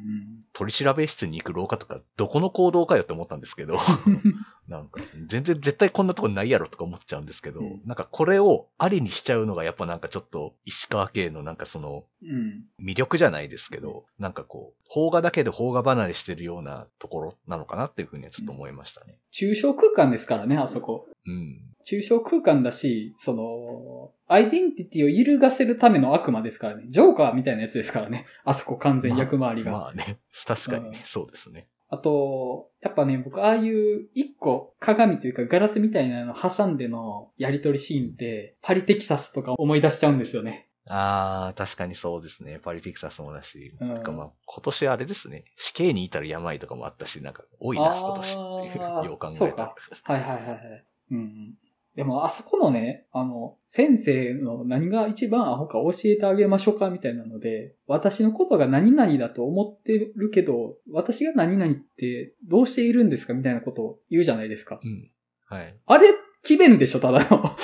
[0.54, 3.78] 取り調べ室に行く廊下とか、どこの行動かよって思ったんですけど、
[4.68, 7.82] なんか、全然絶対こんなとこないやろとか思っちゃうんですけど、うん。
[7.86, 12.66] なんかこれをありにしちゃうのがやっぱなんかちょっと石川系のなんかそのうん。
[12.82, 19.18] 魅力じゃないですけど、なんかこう、邦画だけで邦画離れしてるようなところなのかなっていうふうにはちょっと思いましたね。
[19.32, 21.08] 抽象空間ですからね、あそこ。
[21.26, 21.62] うん。
[21.86, 26.84] 抽象空間だし、その、アイデンティティを揺るがせるための悪魔ですからね。
[26.88, 28.26] ジョーカーみたいなやつですからね。
[28.44, 29.72] あそこ完全役回りが。
[29.72, 31.68] まあね、確かにねうん、そうですね。
[31.90, 40.67] あと、やっぱね、僕、ああいう一個鏡というかガラスみたいなの挟んでのやりとりシーンって、パリテキサスとか思い出しちゃうんですよね。
[40.90, 42.60] ああ、確かにそうですね。
[42.60, 45.44] パリテキサスもだし、うんなんかまあ、今年あれですね。
[45.58, 49.76] 死刑に至る病とかもあったし、なんか多いな、今年っていう、あーよう考えたらそうか。
[50.04, 50.86] はいはいはいはい。
[51.12, 51.54] うんうん。
[51.98, 64.80] でも、あそこのね、あの、先生の何が一番アホか教えてあげましょうかみたいなので、私のことが何々だと思ってるけど、私が何々ってどうしているんですかみたいなことを言うじゃないですか。
[64.84, 65.10] うん。
[65.50, 65.76] はい。
[65.88, 66.10] あれ、
[66.44, 67.57] 奇弁でしょただの。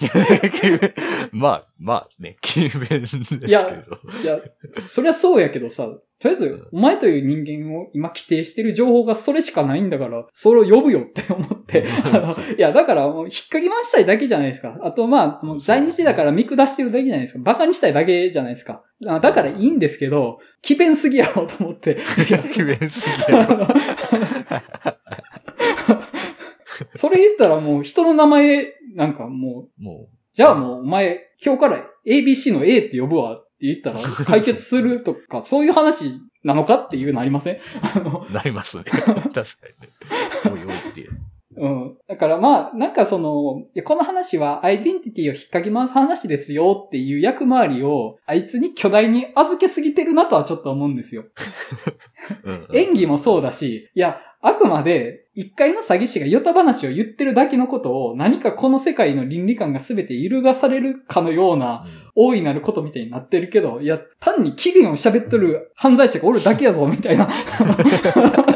[1.32, 3.46] まあ、まあね、勤勉ですけど。
[3.46, 3.84] いや
[4.22, 4.40] いや、
[4.88, 5.88] そりゃそうやけどさ、
[6.20, 14.78] とりあえず、お前という人間を今規定してる情報がそれしかないんだから、それを呼ぶよって思って、あの、いや、だからもう引っかき回したいだけじゃないですか。
[14.82, 17.40] あと、まあ、もう在日だから見下してるだけじゃないですか。
[17.40, 18.84] 馬鹿にしたいだけじゃないですか。
[19.06, 21.92] あだからいいんですけど、奇弁すぎやろうと思って。
[21.92, 21.94] い
[22.30, 23.66] や勤勉すぎやろ。
[26.94, 36.04] それ言ったらもう人の名前、なんかもう、もじゃあもうお前、今日から ABC の A って呼ぶわって言ったら 解決するとか、そういう話
[36.44, 37.58] なのかっていうのありません？
[38.34, 38.84] なりますね。
[38.84, 39.40] 確か
[40.44, 40.52] にね。
[40.52, 41.08] おいおいって。
[41.56, 41.96] うん。
[42.06, 51.24] だからまあ、なんかその、いやこの話はアイデンティティを引っかき回す話ですよっていう役回りを、あいつに巨大に預けすぎてるなとはちょっと思うんですよ。
[52.44, 67.26] うんうん演技もそうだし、いや、あくまで一回の詐欺師がヨタ話を言ってるだけのことを何かこの世界の倫理観が全て揺るがされるかのような大いなることみたいになってるけど、いや、単に機嫌を喋っとる犯罪者がおるだけやぞ、みたいな。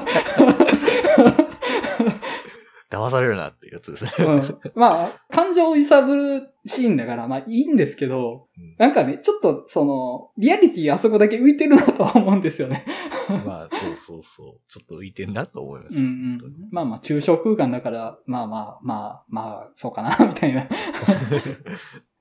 [2.90, 4.10] 騙されるなっていうやつですね。
[4.18, 12.84] うん、まあ、感情を揺さぶるシーンだから、まあいいんですけど、うんなんかね、ちょっとその、リアリティあそこだけ浮いてるなとは思うんですよね。
[13.46, 14.60] まあ、そうそうそう。
[14.68, 15.98] ちょっと浮いてんなと思います。
[15.98, 16.40] うんうん。
[16.70, 20.68] まあまあ、抽象空間だから、まあまあまあ、まあ、そうかな、みたいな。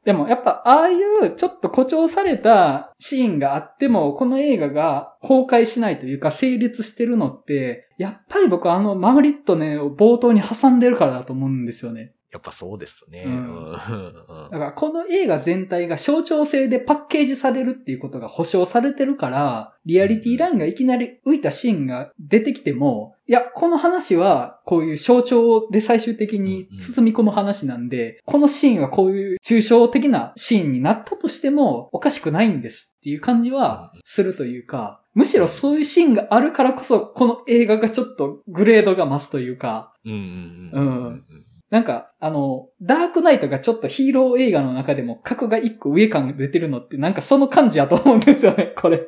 [0.06, 12.14] でもやっぱああいうちょっと誇張されたシーンがあっても、この映画が崩壊しないというか成立してるのって、やっぱり僕あのマグリットねを冒頭に挟んでるからだと思うんですよね。
[12.34, 13.24] やっぱそうですね。
[13.28, 13.36] ううん。
[13.36, 14.50] んうん。
[14.52, 41.06] だからこの映画全体が象徴性でパッケージされるっていうことが保証されてるから、リアリティラインがいきなり浮いたシーンが出てきても、いや、この話はこういう象徴で最終的に包み込む話なんで、このシーンはこういう抽象的なシーンになったとしてもおかしくないんですっていう感じはするというか、むしろそういうシーンがあるからこそ、この映画がちょっとグレードが増すというか、うんうんうんうん。
[41.06, 41.24] うん。
[41.74, 49.08] なんか、あの、ダークナイトがちょっとヒーロー映画の中でも格が一個上感が出てるのってなんかその感じやと思うんですよね、 これ。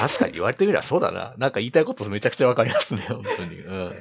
[0.00, 1.36] 確かに言われてみればそうだな。
[1.38, 3.60] なんか言いたいことめちゃくちゃわかりますね、本当に。
[3.60, 3.92] うん、うん。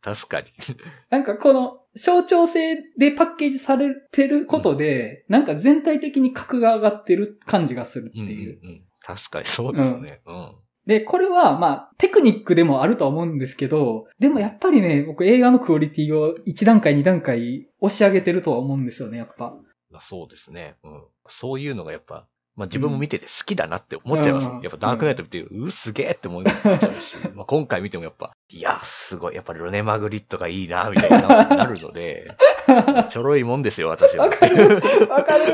[0.00, 0.46] 確かに。
[1.10, 8.60] なんかこの象徴性でパッケージされてることで、なんか全体的に格が上がってる感じがするってうん、うん、いう。
[8.62, 8.82] うん。
[9.02, 10.22] 確かにそうですね。
[10.24, 10.52] うん。
[10.86, 19.56] で、これは、まあ、テクニックでもあるとは思うんですけど、でもやっぱりね、僕映画のクオリティを1段階2段階押し上げてるとは思うんですよね、やっぱ。
[19.90, 20.76] まあ、そうですね。
[20.84, 21.02] うん。
[21.28, 24.48] そういうのがやっぱ、まあ自分も見てて好きだなって思っちゃいます。
[24.48, 32.34] うんやっぱダークナイト見てる、うすげえって思っちゃうし、 まあ今回見てもやっぱ、いや、すごい、やっぱルネ・マグリットがいいな、みたいな、なるので、
[33.10, 34.24] ちょろいもんですよ、私は。
[34.24, 35.44] わかるわかる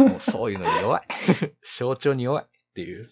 [0.08, 1.02] もうそういうのに弱い。
[1.62, 3.10] 象徴に弱いっていう。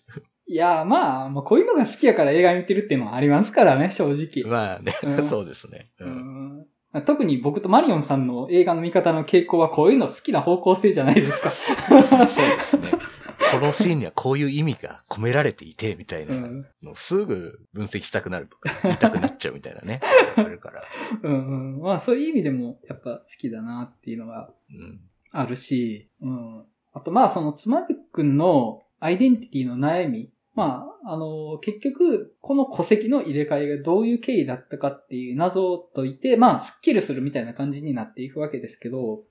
[0.49, 4.49] いや、まあ、もうこういうのが好きやから映画見てるっていうのはありますからね、正直。
[4.49, 5.91] まあね、うんそうですね。
[5.99, 6.05] う。
[6.05, 6.67] うんん
[7.05, 11.51] 特に僕とマリオンさんの映画の見方の傾向はこういうの好きな方向性じゃないですか。
[11.51, 13.07] そうですね。
[13.53, 20.01] このシーンにはこういう意味が込められていて、みたいうなんのをすぐ分析したくなるとか、言いたくなっちゃうみたいなね。
[20.37, 20.83] あるから。
[21.23, 21.81] うんうん。
[21.81, 25.01] まあそういう意味でもやっぱ好きだなっていうのがうん。
[25.33, 26.65] あるし、うん。
[26.93, 30.31] あとまあそのつまびくんのアイデンティティの悩み。
[30.57, 39.23] まあ、あの、結局、この戸籍の入れ替えがどういう経緯だったかっていう謎を解いて、まあ、スッキリするみたいな感じになっていくわけですけど、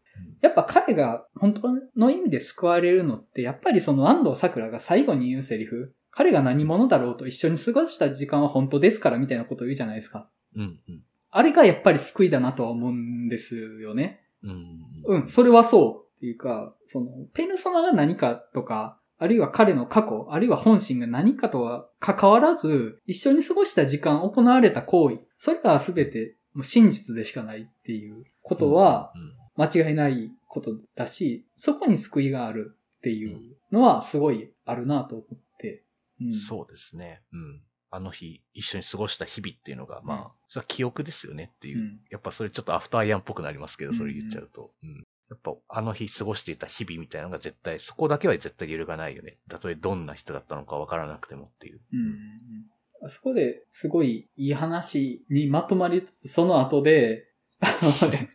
[0.42, 10.30] やっぱ彼が本当の意味で救われるのって、やっぱりその安藤桜が最後に言うセリフ、彼が何者だろうと一緒に過ごした時間は本当ですからみたいなことを言うじゃないですか。
[10.56, 10.62] うん。
[10.62, 11.04] うん。
[11.32, 14.22] あれがやっぱり救いだなとは思うんですよね。
[14.44, 14.78] うん。
[15.08, 16.06] うん、それはそう。
[16.16, 35.84] っていうか、その、ペルソナが何かとか、あるいは彼の過去、あるいは本心が何かとは関わらず、一緒に過ごした時間、行われた行為、それが全てもう真実でしかないっていうことは、うん、間違いないことだし、そこに救いがあるっていうのはすごいあるなと思って。
[36.22, 37.22] うん、そうですね。
[37.32, 37.62] うん。
[37.92, 41.80] あの日、一緒に過ごした日々っていうのが、まあ、うんそれは記憶ですよねっていう。
[41.80, 44.72] うんやっぱそれちょっとアフターアイアンっぽくなりますけど、うんそれ言っちゃうと。
[44.84, 45.04] うん。
[45.30, 49.38] やっぱあの日過ごしていた日々みたいなのが絶対、そこだけは絶対揺るがないよね。
[49.50, 51.82] たとえどんな人だったのかわからなくてもっていう。
[51.94, 53.06] うん。
[53.06, 57.28] あそこですごいいい話にまとまりつつ、その後で、
[57.60, 57.68] あ
[58.02, 58.30] のね、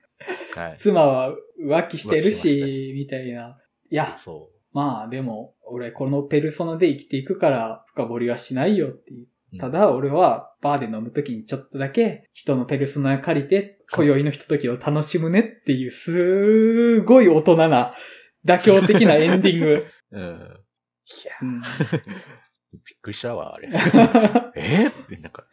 [0.54, 0.76] はい。
[0.76, 3.58] 妻は浮気してるしし、みたいな。
[3.90, 9.26] いや、そまあでも、俺このペルソナで生きていくから深掘りはしないよっていう。
[9.54, 9.58] う。
[9.58, 17.92] ただ俺はバーで飲むときにちょっとだけ人のペルソナを借りて、今宵のひとときを楽しむねっていう、すごい大人な、
[18.46, 19.86] 妥協的なエンディング。
[20.12, 20.20] うん。
[20.20, 21.62] いやうん
[22.72, 23.68] びっくりしたわ、あれ。
[24.54, 24.86] え？
[24.86, 25.44] ーって、なんか、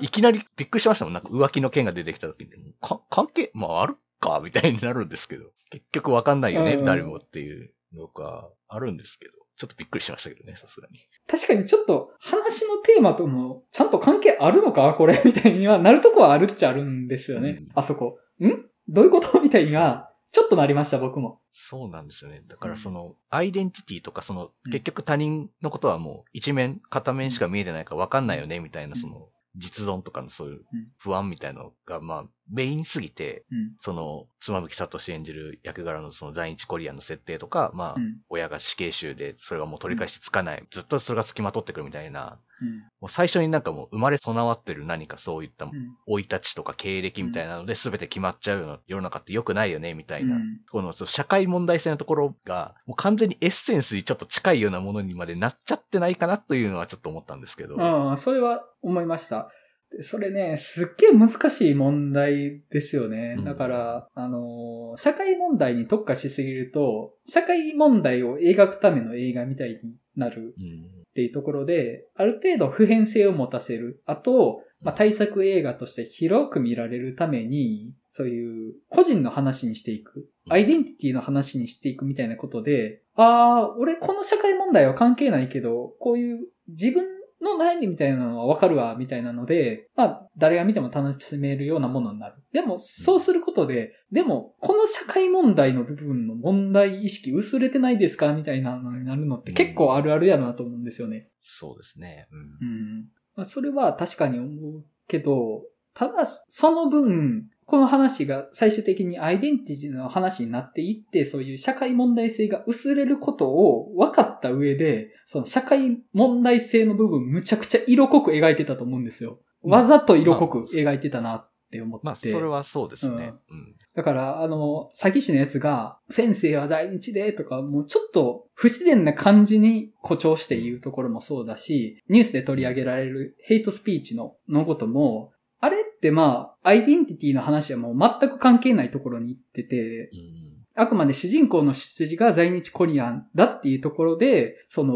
[0.00, 1.14] いきなりびっくりしましたもん。
[1.14, 10.98] なんか浮気の件が出てきた時に、か、関係、まああるか、みたいになるんですけど、結局わかんないよね、うんうん誰もっていうのがあるんですけど、ちょっとびっくりしましたけどね、さすがに。
[11.26, 14.94] 確かにちょっと話のテーマともちゃんと関係あるのか？
[14.94, 17.50] これみたいにはなるとこはあるっちゃあるんですよね。
[17.50, 18.18] うんあそこ。
[18.40, 18.48] ん？
[18.88, 19.40] どういうこと？
[19.40, 21.40] みたいには、ちょっとなりました、僕も。
[21.46, 22.42] そうなんですよね。
[22.46, 30.62] だからその、アイデンティティとか、その、結局他人のことはもう一面、片面しか見えてないから分かんないよね、みたいな、うんその、実存とかのそういううん
[30.98, 33.72] 不安みたいなのが、まあ、メインすぎて、うん。
[33.80, 38.16] その、妻夫木聡演じる役柄のその在日コリアンの設定とか、まあ、うん。
[38.28, 42.78] 親が死刑囚で、それがもう取り返しつかない、ずっとそれが付きまとってくるみたいな、うん。
[43.00, 45.72] もう最初になんかもう生まれ備わってる何かそういったうん。
[46.06, 50.36] 生い立ちとか経歴みたいなので全て決まっちゃうような世の中って良くないよね、みたいな。
[50.36, 57.80] うんこの社会問題性のところが、もう完全にエッセンスにちょっと近いようなものにまでなっちゃってないかなというのはちょっと思ったんですけど。
[57.80, 59.50] ああ、それは思いました。
[59.90, 63.42] でそれね、すっげえ難しい問題ですよねう。
[63.42, 70.96] んだから、あのー社会問題に特化しすぎると、社会問題を描くための映画みたいになるうん。
[71.10, 74.02] っていうところで、ある程度普遍性を持たせる。
[74.06, 80.28] あと、まあ、対策映画として広く見られるために、そういう個人の話にしていく。
[80.48, 92.36] アイデンティティの話にしていくみたいなことで、ああ、俺この社会問題は関係ないけど、こういう自分の悩みみたいなのはわかるわ、みたいなので、まあ、誰が見ても楽しめるようなものになる。
[92.52, 101.28] でも、そうすることで、でも、この社会問題の部分の問題意識薄れてないですかみたいなのになるのって結構あるあるやなと思うんですよね。
[101.42, 102.28] そうですね。
[102.32, 102.38] うん。
[102.38, 103.04] うん。
[103.36, 105.62] まあ、それは確かに思うけど、
[105.94, 119.40] ただ、その分、この話が最終的にアイデンティティの話になっていって、そういう社会問題性が薄れることを分かった上で、その社会問題性の部分むちゃくちゃ色濃く描いてたと思うんですよ。
[119.62, 122.06] わざと色濃く描いてたなって思って。
[122.06, 123.32] まあ、それはそうですね。
[123.50, 123.74] うん。
[123.96, 140.46] だから、あの、詐欺師のやつが、先生は在日でとか、もうちょっと不自然な感じに誇張して言うところもそうだし、ニュースで取り上げられるヘイトスピーチののことも、あれってまあ、アイデンティティの話はもう全く関係ないところに行ってて、うん
[140.78, 144.94] あくまで主人公の出自が在日コリアンだっていうところで、その、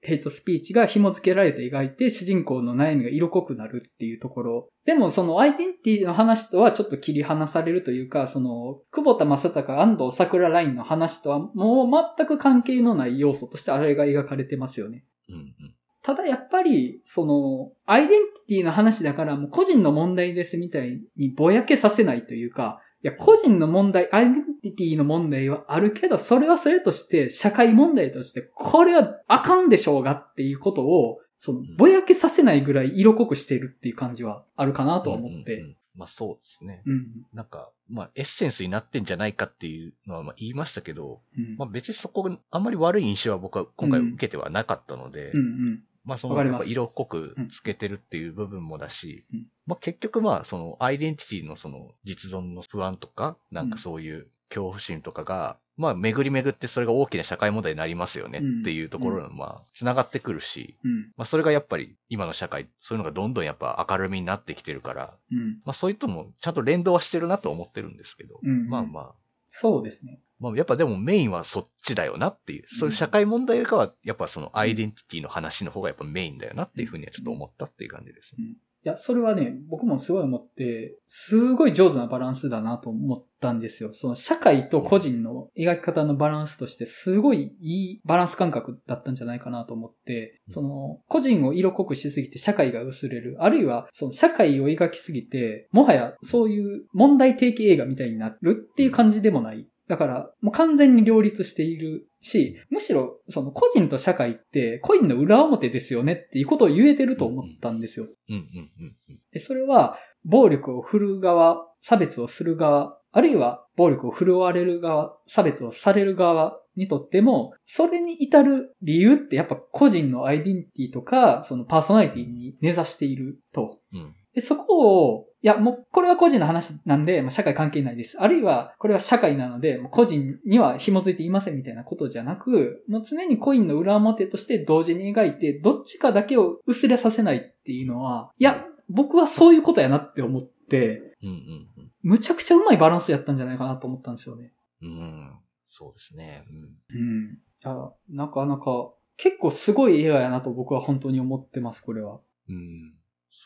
[0.00, 4.68] ヘイトスピーチが紐付けられて描いて、主人公の悩みが色濃くなるっていうところ。
[4.86, 15.04] でも、そのアイデンティティの話とはちょっと切り離されるというか、その、久保田正孝安藤桜ラインの話とはもう全く関係のない要素としてあれが描かれてますよね。
[15.28, 15.54] うんうん
[16.02, 35.54] ただやっぱり、その、アイデンティティの話だからもう個人の問題ですみたいにぼやけさせないというか、いや、個人の問題、アイデンティティの問題はあるけど、それはそれとして、社会問題として、これはあかんでしょうがっていうことを、その、ぼやけさせないぐらい色濃くしているっていう感じはあるかなとは思って。
[35.54, 36.82] うんうんうんまあそうですね。
[36.86, 37.06] うん。
[37.34, 41.56] なんか、まあエッセンスになってんじゃないかっていうのはまあ言いましたけど、うん。
[41.58, 45.82] まあ別にそこ、あんまり悪い印象は僕は今回受けてはなかったので、うんうん。
[46.04, 61.12] まあその、色濃くつけてるっていう部分もだし、うんまあ結局まあそのアイデンティティのその実存の不安とか、なんかそういう恐怖心とかが、まあ巡り巡ってそれが大きな社会問題になりますよねっていうところにまあ繋がってくるし、うん。
[61.16, 65.60] まあそれがやっぱり今の社会、そういうのがどんどんやっぱ明るみになってきてるから、うん。
[65.64, 68.68] まあそういうともちゃんと連動はしてるなと思ってるんですけど、うん。
[68.68, 69.14] まあまあ、
[69.46, 70.20] そうですね。
[70.42, 78.56] まあやっぱでもメインはそっちだよなっていう、そういう社会問題よりかは、やっぱそのアイデンティティの話の方がやっぱメインだよなっていうふうにはちょっと思ったっていう感じですね。
[78.84, 83.92] いや、それはね、僕もすごい思って、すごい上手なバランスだなと思ったんですよ。
[83.92, 93.36] その社会と個人の描き方のバランスとして、すごいいいバランス感覚だったんじゃないかなと思って、その、個人を色濃くしすぎて社会が薄れる。
[93.38, 99.68] あるいは、その社会を描きすぎて、もはやそういう問題提起映画みたいになるっていう感じでもない。
[99.88, 108.06] だから、もう完全に両立しているし、むしろ、その個人と社会ってコインの裏表ですよねっていうことを言えてると思ったんですよ。
[108.28, 108.40] うんうん
[108.78, 109.18] うんうん。
[109.32, 123.78] でそれは、暴力を振るう側、差別をする側、あるいは暴力を振るわれる側、差別をされる側にとっても、それに至る理由ってやっぱ個人のアイデンティティとか、そのパーソナリティに根ざしていると。
[123.92, 128.20] うんで、そこを、いや、もう、これは個人の話なんで、まあ、社会関係ないです。
[128.20, 141.68] あるいは、これは社会なので、もう個人には紐づいていませんみたいなことじゃなく、もう常にコインの裏表として同時に描いて、どっちかだけを薄れさせないっていうのは、いや、僕はそういうことやなって思って、うんうん
[142.02, 144.52] むちゃくちゃうまいバランスやったんじゃないかなと思ったんですよね。
[144.82, 144.88] うん。
[144.88, 145.32] うん。
[145.66, 146.44] そうですね。
[146.50, 147.00] うん。
[147.00, 147.32] うん。
[147.34, 152.18] いや、なかなか、結構すごい映画やなと僕は本当に思ってます、これは。
[152.48, 152.94] うん。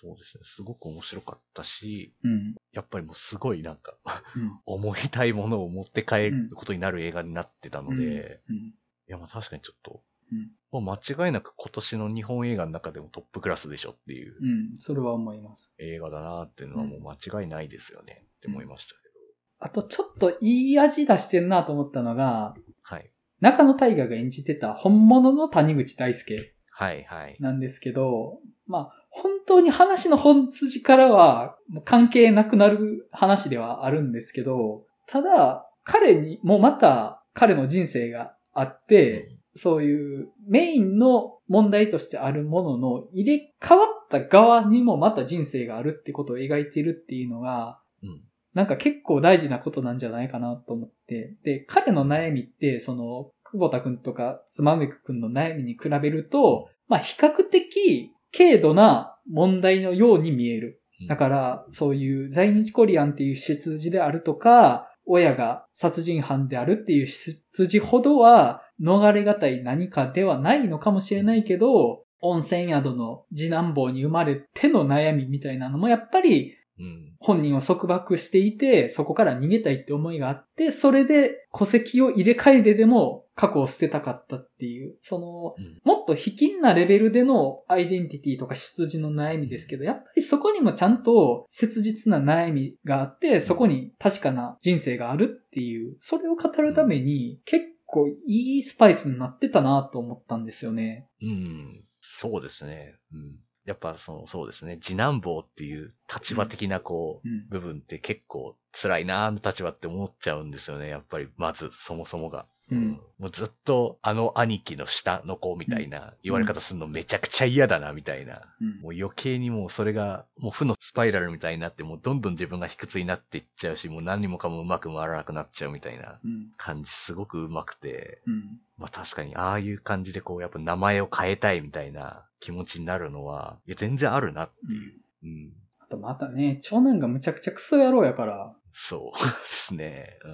[0.00, 0.44] そうですね。
[0.44, 2.54] すごく面白かったし、うん。
[2.72, 3.96] やっぱりもうすごいなんか、
[4.36, 4.60] うん。
[4.66, 8.56] 思いたいものを持って帰ることになる映画になってたので、うん。
[8.56, 8.74] い
[9.06, 14.76] やまあ確かにちょっと、うんもう間違いなく今年の日本映画の中でもトップクラスでしょっていううん。
[14.76, 15.72] それは思います。
[15.78, 19.14] 映画だなっていうのはもう間違いないですよねって思いましたけど。
[19.60, 23.10] あと、ちょっといい味出してるなと思ったのが、はい。
[23.40, 27.36] 中野大河が演じてた本物の谷口大輔はいはい。
[27.40, 31.56] なんですけど、まあ、本当に話の本筋からは
[31.86, 48.20] 関係なくなる話ではあるんですけど、ただ、彼にもまた彼の人生があって、そういうメインの問題としてあるものの入れ替わった側にもまた人生があるってことを描いているっていうのが、うん。
[48.52, 51.36] なんか結構大事なことなんじゃないかなと思って。
[51.42, 60.82] で、彼の悩みって、その、久保田くんとかつまめくくんの悩みに比べると、まあ比較的軽度な問題のように見える。
[61.08, 77.16] だから、そういう在日コリアンっていう出自であるとか、親が殺人犯であるっていう出自ほどは逃れがたい何かではないのかもしれないけど、温泉宿の次男坊に生まれての悩みみたいなのもやっぱりうん。
[77.18, 101.08] 本人を束縛していて、そこから逃げたいって思いがあって、それで戸籍を入れ替えてでも過去を捨てたかったっていう、その、うんもっと卑近なレベルでのアイデンティティとか出自の悩みですけど、やっぱりそこにもちゃんと切実な悩みがあって、そこに確かな人生があるっていう、それを語るために結構いいスパイスになってたなと思ったんですよね。
[101.22, 101.84] うん。
[102.00, 102.94] そうですね。
[103.12, 103.36] うん。
[103.64, 104.78] やっぱその、そうですね。
[104.80, 107.48] 次男坊っていう立場的なこう、うん。
[107.48, 110.88] 部分って結構辛いなあの立場って思っちゃうんですよね。
[110.88, 112.46] やっぱり、まず、そもそもが。
[112.70, 118.42] うんもうずっとあの兄貴の下の子みたいな言われ方するのめちゃくちゃ嫌だなみたいな。
[118.60, 118.80] うん。
[118.82, 126.48] もう余計にもうそれがもう負のスパイラルみたいになってもうどんどん自分が卑屈になっていっちゃうし、もう何もかもうまく回らなくなっちゃうみたいなうん。
[126.58, 128.60] 感じすごくうまくて、うん。
[128.76, 134.74] まあ確かにああいう感じでこうやっぱ名前を変えたいみたいな気持ちになるのは、いや全然あるなってうん。
[134.74, 134.92] いう。
[135.24, 135.52] うん。
[135.78, 140.18] あとまたね、長男がむちゃくちゃクソ野郎やから、そう ですね。
[140.24, 140.32] うん。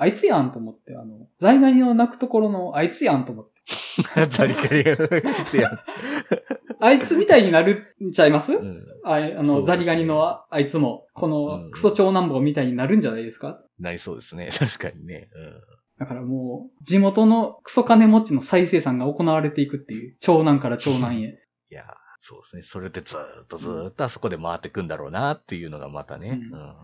[0.00, 3.58] あいつやんと思って、あの、在外の泣くところのあいつやんと思って。
[4.30, 4.90] ザリガニが
[5.60, 5.78] や
[6.80, 8.86] あいつみたいになるんちゃいます、うん。
[9.04, 13.60] あいあの、ねザリガニのああいつも、こうのんクソ長男坊みたいになるんじゃないですか？
[13.80, 14.50] なりそうですね。
[14.56, 15.28] 確かにね。
[15.34, 15.60] うん。
[15.98, 21.26] だからもう、地元のクソ金持ちの再生産が行われていくっていう、長男から長男へ。
[21.70, 21.84] いや、
[22.20, 22.62] そうですね。
[22.62, 26.28] それでずーっとずーっとあそこで回ってくんだろうなっていうのがまたね。
[26.52, 26.74] ううんん。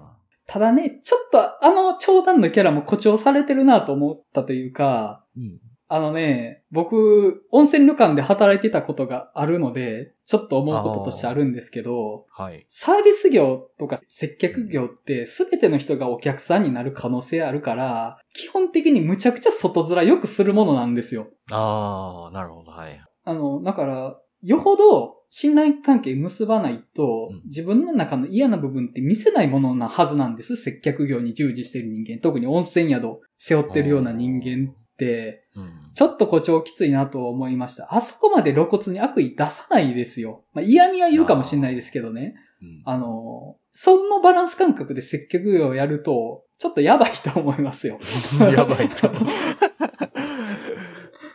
[0.47, 5.61] ただね、ちょっとあの長男のキャラも誇張されてるなと思ったというか、うん。
[5.86, 12.64] あのね、僕、温泉旅館で働いてたことがあるので、ちょっと思うこととしてあるんですけど、はい。
[12.68, 21.28] サービス業とか接客業って全ての人がお客さんになる可能性あるから、基本的にむちゃくちゃ外面よくするものなんですよ。
[21.51, 22.72] ああ、なるほど。
[22.72, 23.01] はい。
[23.24, 30.55] あの、だから、よほど信頼関係結ばないとうん、自分の中の嫌な部分って見せないものなはずなんです。
[30.55, 32.20] 接客業に従事してる人間。
[32.20, 35.91] 特に温泉宿背負ってるような人間って、うん。
[35.93, 37.93] ちょっと誇張きついなと思いました。
[37.93, 40.45] あそこまで露骨に悪意出さないですよ。
[40.53, 42.37] まあ、嫌味は言うかもしれないですけどね。
[42.62, 47.99] うんあの、そのバランス感覚で接客業をやると、ちょっとやばいと思いますよ。
[48.39, 49.11] やばいと。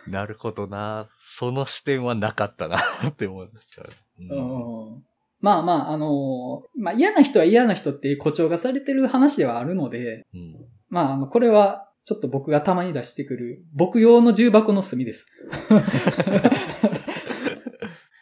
[0.10, 1.08] なるほどな。
[1.38, 3.84] その視点はなかったなって思いました。
[4.20, 5.04] うんうん
[5.42, 10.58] まあまあ、あのまあ嫌な人は嫌な人っていう誇張がされてる話ではあるので、うん。
[10.90, 15.28] まあ、あの、これは、ちょっと僕がたまに出してくる、僕用の重箱の隅です。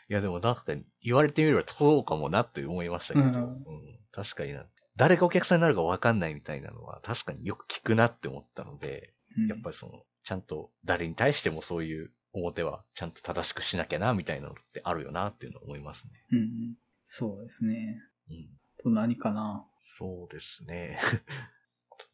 [0.09, 3.63] いやでも確かに言われてみればそうかもなって思いましたけど、うんうん
[4.11, 4.65] 確かにな。
[4.95, 16.11] 誰がお客さんになるかわかんないみたいなのは確かによく聞くなって思ったので、うんやっぱりその、ちゃんと誰に対してもそういう表はちゃんと正しくしなきゃなみたいなのってあるよなっていうのは思いますね。
[16.33, 16.47] うんうん
[17.05, 18.01] そうですね。
[18.29, 18.47] うん。
[18.83, 19.65] と何かな？
[19.77, 20.99] そうですね。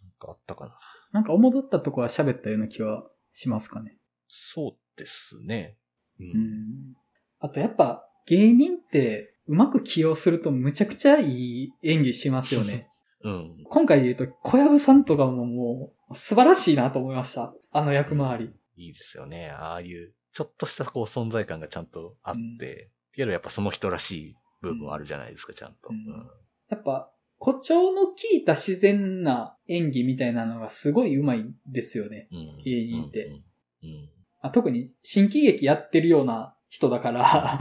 [0.03, 0.80] なんかあったかな？
[1.11, 3.97] なんか、戻ったとこは喋ったような気はしますかね？
[4.28, 5.80] そうですね。
[6.20, 6.24] う。
[6.24, 6.95] うんん。
[7.39, 12.88] あと、やっぱ、芸人って、うまく起用するとむちゃくちゃいい演技しますよね。
[13.26, 13.64] うん。
[13.64, 17.53] 今回で言うと、小籔さんとかももう、素晴らしいなと思いました。
[17.72, 18.53] あの役回り。
[18.76, 19.49] いいですよね。
[19.49, 25.89] ああいう、ちょっとしたこう存在感がちゃんとあって、けどやっぱその人らしい部分あるじゃないですか、ちゃんと。
[25.89, 26.28] ううんん。
[26.70, 32.30] やっぱ、誇張の効いた自然な演技みたいなのがすごい上手いんですよね。
[32.32, 32.57] うん。
[32.64, 33.34] 芸人ってうん。
[33.34, 34.09] うん。
[34.41, 37.59] あ特に新喜劇やってるような人だから、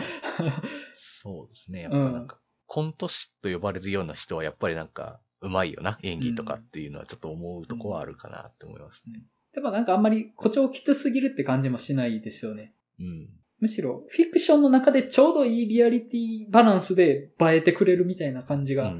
[1.22, 1.82] そうですね。
[1.82, 9.22] やっぱなんか、コント師と呼ばれるような人はやっぱりなんか、うまいよな、演技とかっていうのはちょっと思うとこはあるかなって思いますね。
[9.54, 12.72] でもなんかあんまり誇張きつすぎるって感じもしないですよね。
[12.98, 13.28] うん。
[13.60, 18.92] むしろ、フィクションの中でちょうどいいリアリティバランスで映えてくれるみたいな感じが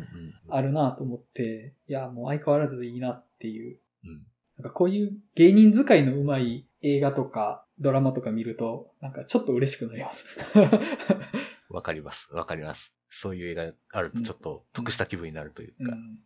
[0.49, 3.78] あるなと思って、いや、もう相変わらずいいなっていう。
[4.05, 4.26] うん
[4.59, 10.26] なんかこういう芸人使いのうまい映画とかドラマとか見ると、なんかちょっと嬉しくなります。
[11.70, 12.28] わかります。
[12.32, 12.93] わかります。
[13.11, 15.74] そういう映画あるとちょっと得した気分になるというか。
[15.80, 16.18] うんうん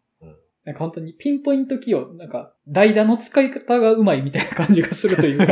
[0.67, 5.47] なんか本当にピンポイント起用、なんか代打の使い方がうまいみたいな感じがするというか。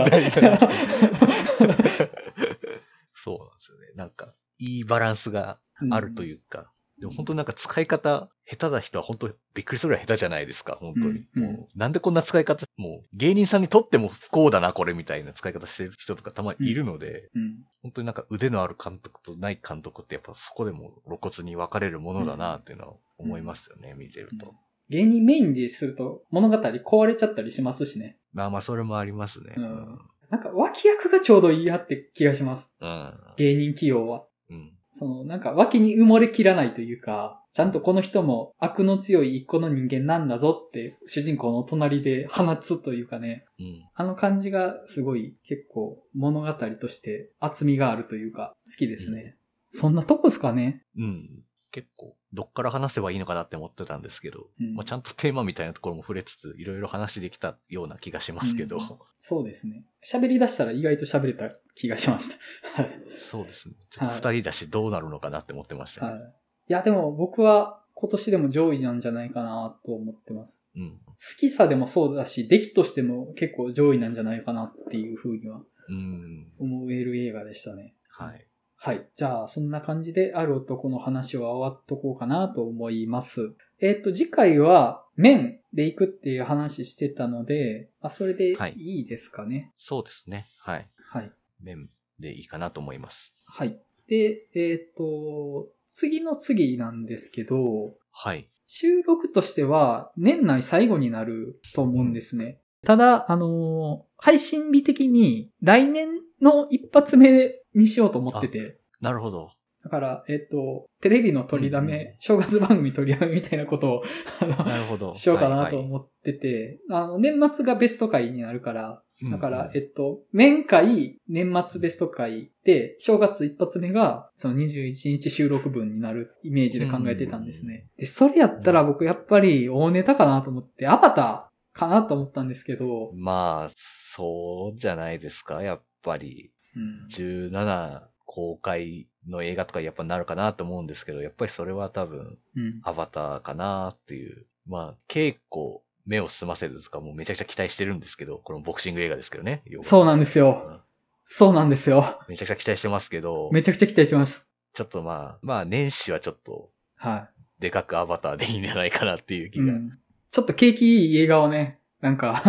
[3.14, 3.92] そうなんですよね。
[3.94, 5.60] なんか、いいバランスが
[5.92, 11.06] あるというか、でも本当になんか使い方、下手な人は本当びっくりするぐらい下手じゃないですか、本当に。
[11.06, 17.58] うんうんもうなんでこんな使い方、もう芸人さんにとっても不幸だな、これみたいな使い方してる人とかたまにいるので、うん。
[17.82, 24.54] 本当になんか腕のある監督とない監督ってやっぱそこでも露骨に分かれるものだなっていうのは思いますよね、見てると。
[24.88, 28.18] 芸人メインですると物語壊れちゃったりしますしね。
[28.32, 29.54] まあまあそれもありますね。
[29.56, 29.98] うん
[30.30, 32.74] なんか脇役がちょうどいいやって気がします。
[32.80, 33.14] うん。
[33.36, 34.24] 芸人起用は。
[34.50, 34.72] うん。
[34.92, 43.44] その、なんか脇に埋もれきらないというか、ちゃんとこの人も悪の強い一個の人間なんだぞって主人公の隣で放つというかね。
[43.60, 43.88] うん。
[43.94, 49.36] あの感じがすごい結構物語として厚みがあるというか好きですね。
[49.68, 50.82] そんなとこですかね。
[50.98, 51.30] うん。
[51.74, 58.82] 結構、どっから話せばいいのかなって思ってたんですけど、うんまあ、ちゃんとテーマみたいなところも触れつつ、いろいろ話できたような気がしますけど、うん
[59.18, 59.84] そうですね。
[60.04, 62.82] 喋り出したら意外と喋れた気がしました。
[62.82, 62.90] はい。
[63.28, 63.74] そうですね。
[63.98, 66.12] 二人だしどうなるのかなって思ってましたね。
[66.12, 66.20] はい。
[66.20, 66.24] い
[66.68, 70.64] や、でも僕は今年でも上位なんじゃないかなと思ってます。
[70.76, 70.90] うん。
[70.90, 76.52] 好きさでもそうだし、出来としても結構上位なんじゃないかなっていうふうにはうん。
[76.58, 77.94] 思える映画でしたね。
[78.10, 78.46] はい。
[78.84, 79.08] はい。
[79.16, 83.54] じゃあ、そんな感じで、ある男の話は終わっとこうかなと思います。
[83.80, 89.72] えっ、と、次回は、麺で行くっていう話してたので、あ、それではいいいですかね。
[89.78, 90.48] そうですね。
[90.60, 90.90] はい。
[91.08, 91.32] はい。
[91.62, 93.34] 麺でいいかなと思います。
[93.46, 93.80] はい。
[94.06, 98.50] で、えっ、と、次の次なんですけど、はい。
[98.66, 102.60] 収録としては年内最後になると思うんですね。
[102.84, 108.78] ただ、あのー配信日的に来年の一発目にしようと思ってて。
[109.00, 109.50] なるほど。
[109.82, 114.02] だから、えっ、と、テレビの取りだめ、うんうん正月番組取りだめみたいなことを、
[114.40, 115.14] あの、なるほど。
[115.14, 127.86] しようかなとはい思ってて、あの、年末がベスト回になるから、はいだから、うんえっと、年会、年末ベスト回で、正月一発目が、その21日収録分になるイメージで考えてたんですね。
[127.96, 133.70] で、それやったら僕やっぱり大ネタかなと思って、アバターかなと思ったんですけど、まあ、
[134.16, 135.62] そうじゃないですか。
[135.62, 142.80] やっぱり、うん、17公開の映画とかやっぱなるかなと思うんですけど、やっぱりそれは多分、うん。
[142.82, 144.46] アバターかなっていう。
[144.66, 149.62] まあ、稽古、目を澄ませるとかもうめちゃくちゃ期待してるんですけど、このボクシング映画ですけどね。
[149.82, 150.82] そうなんですよ。
[151.24, 152.20] そうなんですよ。
[152.28, 154.50] めちゃくちゃ期待してますけど、めちゃくちゃ期待します。
[154.72, 157.28] ちょっとまあ、まあ年始はちょっと、は
[157.58, 159.50] でかくアバターでいいんじゃないかなっていうい。
[159.50, 159.90] 気が、うん。
[160.30, 162.42] ちょっと景気いい映画をね、なんか、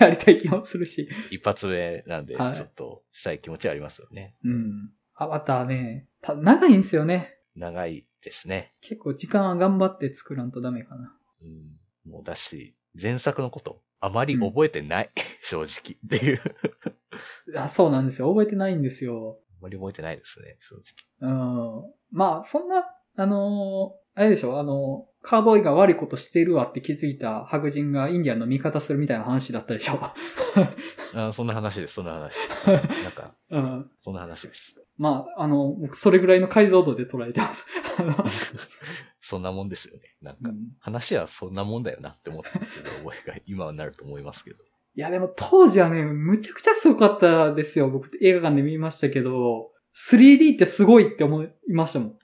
[0.00, 1.08] やりたい気もするし。
[1.30, 4.34] 一発目なんで、ちょはいっとしたい気持ちはありますよね。
[4.44, 4.90] うん。
[5.14, 7.38] アバターね、た長いんですよね。
[7.56, 8.74] 長いですね。
[8.80, 11.16] 結構時間は頑張って作らんとダメかな。
[11.42, 12.10] うん。
[12.10, 15.10] もうだし、前作のこと、あまり覚えてない。
[15.42, 15.96] 正直。
[15.96, 16.40] っていう。
[17.56, 18.28] あそうなんですよ。
[18.28, 19.38] 覚えてないんですよ。
[19.50, 20.76] あまり覚えてないですね、正
[21.20, 21.94] うん。
[22.10, 22.84] まあ、そんな、
[23.16, 24.60] あのーあれでしょ？
[24.60, 30.10] あのーカーボーイが悪いことしてるわって気づいた白人がインディアンの味方するみたいな話だったでしょ直。
[31.30, 32.34] あそんな話です、そんな話。
[32.66, 33.90] なんか、 うん。
[34.02, 34.76] そんな話です。
[34.98, 37.66] まあ、あの、僕それぐらいの解像度で捉えてます。
[39.22, 40.02] そんなもんですよね。
[40.20, 42.66] なんか、うん話はそんなもんだよなって思ってる
[43.02, 44.56] 覚えが今はなると思いますけど。
[44.94, 47.88] いや、でも当時はね、むちゃくちゃすごかったですよ。
[47.88, 52.08] 僕映画館で見ましたけど、3D ってすごいって思いましたもん。
[52.08, 52.18] うん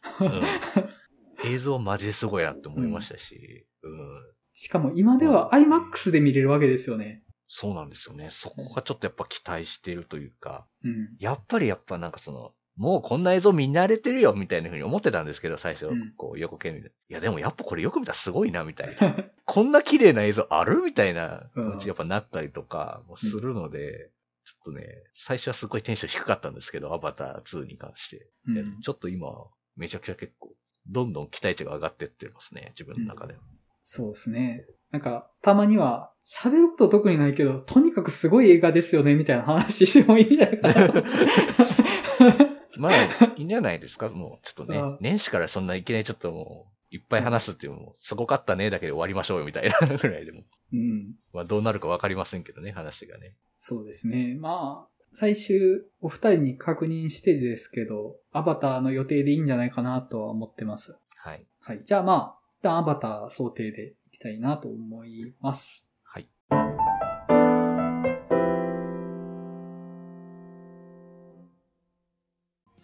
[1.44, 4.32] 映像マジですごいなって思いましたし、うん。
[4.54, 7.22] しかも今では IMAX で見れるわけですよね。
[7.48, 8.28] そうなんですよね。
[8.30, 11.16] そこがちょっとやっぱ期待してるというか、うん。
[11.18, 16.92] やっぱりやっぱなんかその、もうこんな映像見慣れてるよみたいな風に思ってたんですけど、最初うん、こう横見で。
[17.08, 19.16] いやでもやっぱこれよく見たらすごいなみたいな。
[19.44, 24.10] こんな綺麗な映像あるみたいな気持ちやっぱなったりとかもするので、
[24.44, 24.84] ちょっとね、
[25.14, 28.30] 最初はすごいテンション低かったんですけど、アバター2に関して。
[28.46, 29.28] うんちょっと今、
[29.76, 30.54] めちゃくちゃ結構、
[30.86, 33.40] どんどん期待値が上がってってますね、自分の中では。
[33.82, 34.66] そうですね。
[34.90, 41.04] なんか、たまには、喋ること特にないけど、とにかくすごい映画ですよね、みたいな話してもいいんじゃないかなと。
[42.78, 42.92] まあ、
[43.36, 50.42] いいんじゃないですかもう、ちょっとね年始からそんないきなりちょっともう、いっぱい話すっていうのも、すごかったねだけで終わりましょうよみたいなぐらいでも。
[50.72, 51.14] うん。
[51.32, 53.34] まあ、どうなるかわかりませんけどね、話がね。
[53.56, 54.36] そうですね。
[54.38, 60.96] まあ、最終、お二人に確認してですけど、アバターの予定でいいんじゃないかなとは思ってます。
[61.16, 61.46] はい。
[61.60, 61.80] はい。
[61.84, 65.89] じゃあまあ、一旦アバター想定でいきたいなと思います。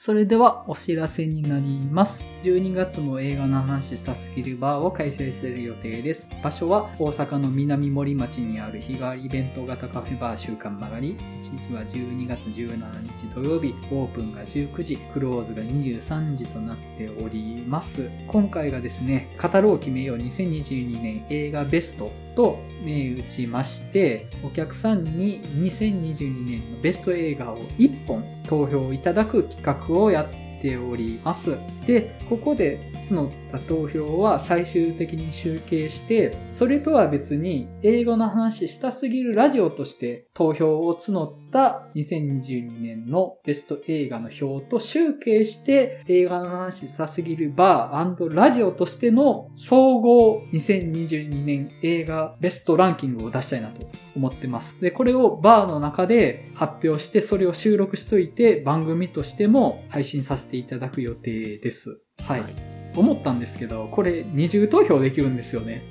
[0.07, 2.25] それではお知らせになります。
[2.45, 6.29] 12月も映画の話したスキルバーを開催する予定です。
[6.45, 11.17] 場所は大阪の南森町にある日替わりイベント型カフェバー週刊曲がり。
[11.43, 13.75] 1日は12月17日土曜日。
[13.91, 18.09] オープンが19時、クローズが23時となっております。
[18.29, 31.57] 今回がですね、語ろう決めよう2022年映画ベストと銘打ちまして、お客さんに2022年のベスト映画を1本投票いただく企画をやっております。
[31.87, 54.81] で、ここで募っ投票は最終的に集計して、それとは別に英語の話したすぎるラジオとして投票を募った2022年のベスト映画の表と集計して映画の話したすぎるバーラジオとしての総合2022年映画ベストランキングを出したいなと思ってます。
[54.81, 62.01] で、これをバーの中で発表して、それを収録しといて、番組としても配信させていただく予定です。
[62.19, 62.76] はい。
[62.97, 65.85] 思ったんですけど、これ二重投票できるんですよね。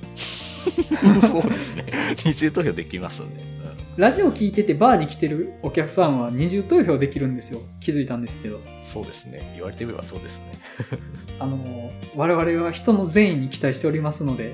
[1.22, 1.86] そうですね。
[2.26, 3.42] 二重投票できますんで。
[3.42, 3.56] うん
[3.98, 7.62] ラジオ聞いててバーに来てるお客さんは二重投票できるんですよ。
[7.80, 8.60] 気づいたんですけど。
[8.84, 9.54] そうですね。
[9.56, 10.44] 言われてみればそうですね。
[11.40, 14.54] あの、我々は人の善意に期待しておりますので、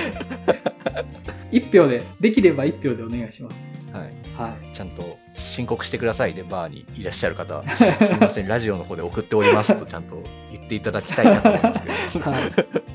[1.52, 3.68] 一票で、できれば一票でお願いします。
[3.92, 4.02] はい。
[4.38, 4.74] はい。
[4.74, 7.64] ちゃんと申告してくださいね、バーにいらっしゃる方は。
[7.68, 12.30] すみません、ラジオの方で送っておりますとちゃんと言っていただきたいなと思うんですけど。
[12.30, 12.40] はい。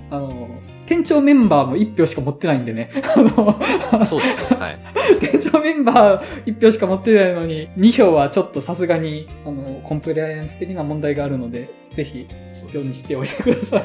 [0.09, 0.49] あの、
[0.85, 2.89] 店長メンバーも一票しか持ってないんでね。
[3.15, 4.59] あの、そうですね。
[4.59, 4.77] はい。
[5.19, 12.27] 店長メンバー一票しか持ってないのに、二票はちょっとさすがに、あの、コンプライアンス的な問題があるので、ぜひ、
[12.73, 13.81] 票にしておいてください。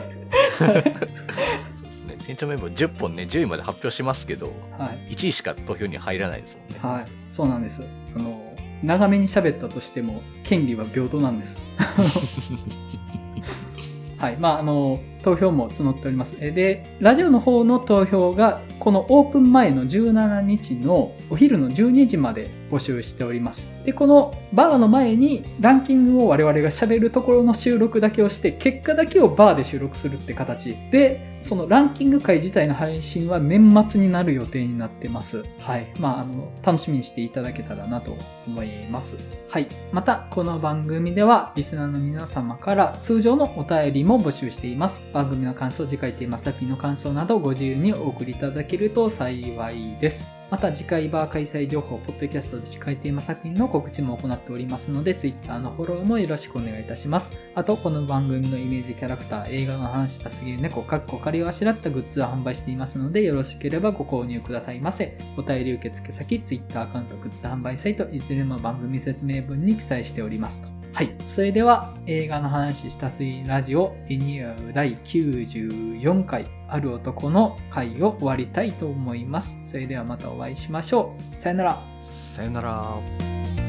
[2.08, 5.14] ね店長メンバー10本ね、10位まで発表しますけど、はい。
[5.14, 6.78] 1位しか投票に入らないですもんね。
[6.80, 7.06] はい。
[7.28, 7.82] そうなんです。
[8.14, 11.56] あの、長めに喋ったとしても、権利は平等なんです。
[14.22, 14.36] はい。
[14.36, 16.38] まあ、あの、投票も募っております。
[16.38, 23.64] で、ラジオの方の投票が、このオープン前の17日のお昼の12時まで募集しております。
[23.84, 35.42] で、このバーの前にランキングを我々が喋るところの収録だけをして、結果だけをバーで収録するって形で、そのランキング会自体の配信は年末になる予定になってます。
[35.58, 35.92] はい。
[35.98, 38.16] まあ、あの、楽しみにしていただけたらなと
[38.46, 39.18] 思います。
[39.50, 39.66] はい。
[39.90, 45.02] また、この番組では、リスナーの皆様から通常のお便りも募集しています。
[45.12, 50.41] 番組の感想、次回テーマ作品の感想などご自由にお送りいただけると幸いです。
[50.52, 57.32] また次回バー開催情報、ポッドキャスト次回テーマ作品の告知も行っておりますので、Twitter のフォローもよろしくお願いいたします。
[57.54, 65.16] あと、この番組のイメージキャラクター、映画の話したすぎる猫、かっこ仮をあしらったグッズを販売していますので、よろしければご購入くださいませ。
[65.38, 70.82] お便り受付先、Twitter アカウント、グッズ販売サイト、いずれも番組説明文に記載しておりますと。
[70.92, 71.14] はい。
[71.26, 79.58] それでは、映画の話したすぎラジオ、リニューアル第94回、ある男の回を終わりたいと思います。
[79.64, 81.36] それではまたお会いしましょう。
[81.36, 81.82] さよなら。
[82.34, 83.61] さよなら。